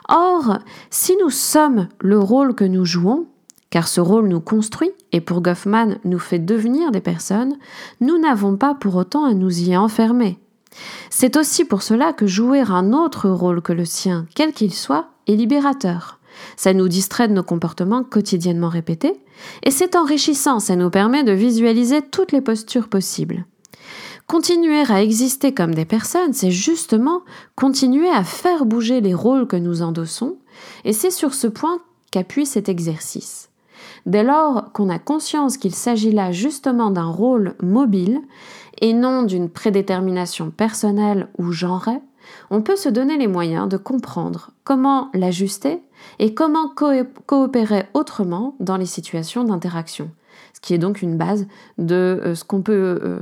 Or, 0.10 0.58
si 0.90 1.16
nous 1.22 1.30
sommes 1.30 1.88
le 2.02 2.20
rôle 2.20 2.54
que 2.54 2.66
nous 2.66 2.84
jouons, 2.84 3.28
car 3.70 3.88
ce 3.88 4.02
rôle 4.02 4.28
nous 4.28 4.42
construit 4.42 4.92
et 5.14 5.22
pour 5.22 5.40
Goffman 5.40 6.00
nous 6.04 6.20
fait 6.20 6.40
devenir 6.40 6.92
des 6.92 7.00
personnes, 7.00 7.56
nous 8.02 8.18
n'avons 8.18 8.58
pas 8.58 8.76
pour 8.76 8.98
autant 8.98 9.24
à 9.24 9.34
nous 9.34 9.70
y 9.70 9.78
enfermer. 9.78 10.38
C'est 11.10 11.38
aussi 11.38 11.66
pour 11.66 11.82
cela 11.82 12.14
que 12.14 12.28
jouer 12.28 12.62
un 12.62 12.94
autre 12.94 13.30
rôle 13.30 13.62
que 13.62 13.74
le 13.74 13.86
sien, 13.86 14.26
quel 14.36 14.54
qu'il 14.54 14.74
soit, 14.74 15.10
est 15.28 15.36
libérateur. 15.36 16.20
Ça 16.56 16.74
nous 16.74 16.88
distrait 16.88 17.28
de 17.28 17.34
nos 17.34 17.44
comportements 17.44 18.04
quotidiennement 18.04 18.70
répétés, 18.70 19.20
et 19.64 19.72
c'est 19.72 19.96
enrichissant, 19.96 20.60
ça 20.60 20.76
nous 20.76 20.90
permet 20.90 21.24
de 21.24 21.32
visualiser 21.32 22.02
toutes 22.02 22.32
les 22.32 22.42
postures 22.42 22.90
possibles. 22.90 23.46
Continuer 24.28 24.84
à 24.90 25.02
exister 25.02 25.54
comme 25.54 25.74
des 25.74 25.86
personnes, 25.86 26.34
c'est 26.34 26.52
justement 26.52 27.22
continuer 27.56 28.10
à 28.10 28.24
faire 28.24 28.66
bouger 28.66 29.00
les 29.00 29.14
rôles 29.14 29.48
que 29.48 29.56
nous 29.56 29.82
endossons, 29.82 30.38
et 30.84 30.94
c'est 30.94 31.12
sur 31.12 31.34
ce 31.34 31.48
point 31.48 31.80
qu'appuie 32.12 32.46
cet 32.46 32.68
exercice. 32.68 33.50
Dès 34.06 34.24
lors 34.24 34.72
qu'on 34.74 34.90
a 34.90 35.00
conscience 35.00 35.58
qu'il 35.58 35.74
s'agit 35.74 36.12
là 36.12 36.32
justement 36.32 36.92
d'un 36.92 37.10
rôle 37.10 37.56
mobile, 37.62 38.20
et 38.82 38.94
non 38.94 39.24
d'une 39.24 39.50
prédétermination 39.50 40.52
personnelle 40.52 41.28
ou 41.38 41.52
genrée, 41.52 42.00
on 42.50 42.62
peut 42.62 42.76
se 42.76 42.90
donner 42.90 43.18
les 43.18 43.28
moyens 43.28 43.68
de 43.70 43.78
comprendre 43.78 44.52
comment 44.64 45.10
l'ajuster 45.14 45.82
et 46.20 46.34
comment 46.34 46.70
coopérer 47.26 47.86
autrement 47.94 48.56
dans 48.60 48.78
les 48.78 48.86
situations 48.86 49.44
d'interaction, 49.44 50.12
ce 50.54 50.62
qui 50.62 50.74
est 50.74 50.78
donc 50.78 51.02
une 51.02 51.18
base 51.18 51.48
de 51.78 51.96
euh, 51.96 52.36
ce 52.36 52.44
qu'on 52.44 52.62
peut 52.62 53.00
euh, 53.04 53.20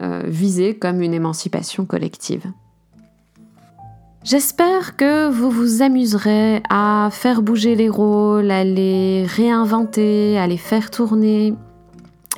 euh, 0.00 0.22
viser 0.26 0.78
comme 0.78 1.02
une 1.02 1.14
émancipation 1.14 1.84
collective. 1.84 2.46
J'espère 4.24 4.96
que 4.96 5.28
vous 5.28 5.50
vous 5.50 5.82
amuserez 5.82 6.62
à 6.70 7.08
faire 7.10 7.42
bouger 7.42 7.74
les 7.74 7.88
rôles, 7.88 8.52
à 8.52 8.62
les 8.62 9.26
réinventer, 9.26 10.38
à 10.38 10.46
les 10.46 10.56
faire 10.56 10.92
tourner, 10.92 11.54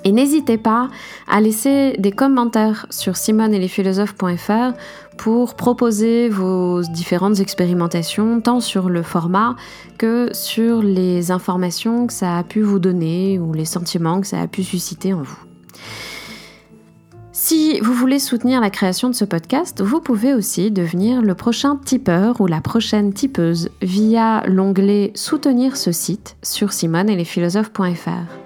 et 0.03 0.13
n'hésitez 0.13 0.59
pas 0.59 0.89
à 1.29 1.41
laisser 1.41 1.97
des 1.99 2.13
commentaires 2.13 2.87
sur 2.91 3.17
simoneetlesphilosophes.fr 3.17 4.77
pour 5.17 5.55
proposer 5.55 6.29
vos 6.29 6.83
différentes 6.83 7.41
expérimentations, 7.41 8.41
tant 8.41 8.61
sur 8.61 8.89
le 8.91 9.03
format 9.03 9.57
que 9.97 10.29
sur 10.33 10.83
les 10.83 11.31
informations 11.31 12.07
que 12.07 12.13
ça 12.13 12.37
a 12.37 12.43
pu 12.43 12.61
vous 12.63 12.79
donner 12.79 13.39
ou 13.39 13.53
les 13.53 13.65
sentiments 13.65 14.21
que 14.21 14.27
ça 14.27 14.41
a 14.41 14.47
pu 14.47 14.65
susciter 14.65 15.15
en 15.15 15.23
vous. 15.23 15.39
Si 17.33 17.81
vous 17.81 17.93
voulez 17.93 18.21
soutenir 18.21 18.61
la 18.61 18.71
création 18.71 19.09
de 19.09 19.15
ce 19.15 19.25
podcast, 19.25 19.83
vous 19.83 20.01
pouvez 20.01 20.35
aussi 20.35 20.71
devenir 20.71 21.21
le 21.21 21.35
prochain 21.35 21.77
tipeur 21.77 22.41
ou 22.41 22.47
la 22.47 22.61
prochaine 22.61 23.13
tipeuse 23.13 23.71
via 23.83 24.45
l'onglet 24.47 25.13
Soutenir 25.15 25.77
ce 25.77 25.93
site 25.93 26.37
sur 26.43 26.73
simoneetlesphilosophes.fr. 26.73 28.44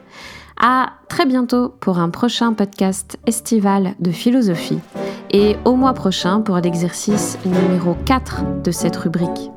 À 0.60 0.94
très 1.08 1.24
bientôt 1.24 1.68
pour 1.80 2.00
un 2.00 2.10
prochain 2.10 2.52
podcast 2.52 3.16
estival 3.26 3.94
de 4.00 4.10
philosophie 4.10 4.80
et 5.30 5.56
au 5.64 5.76
mois 5.76 5.94
prochain 5.94 6.40
pour 6.40 6.56
l'exercice 6.56 7.38
numéro 7.44 7.96
4 8.06 8.62
de 8.64 8.70
cette 8.72 8.96
rubrique. 8.96 9.50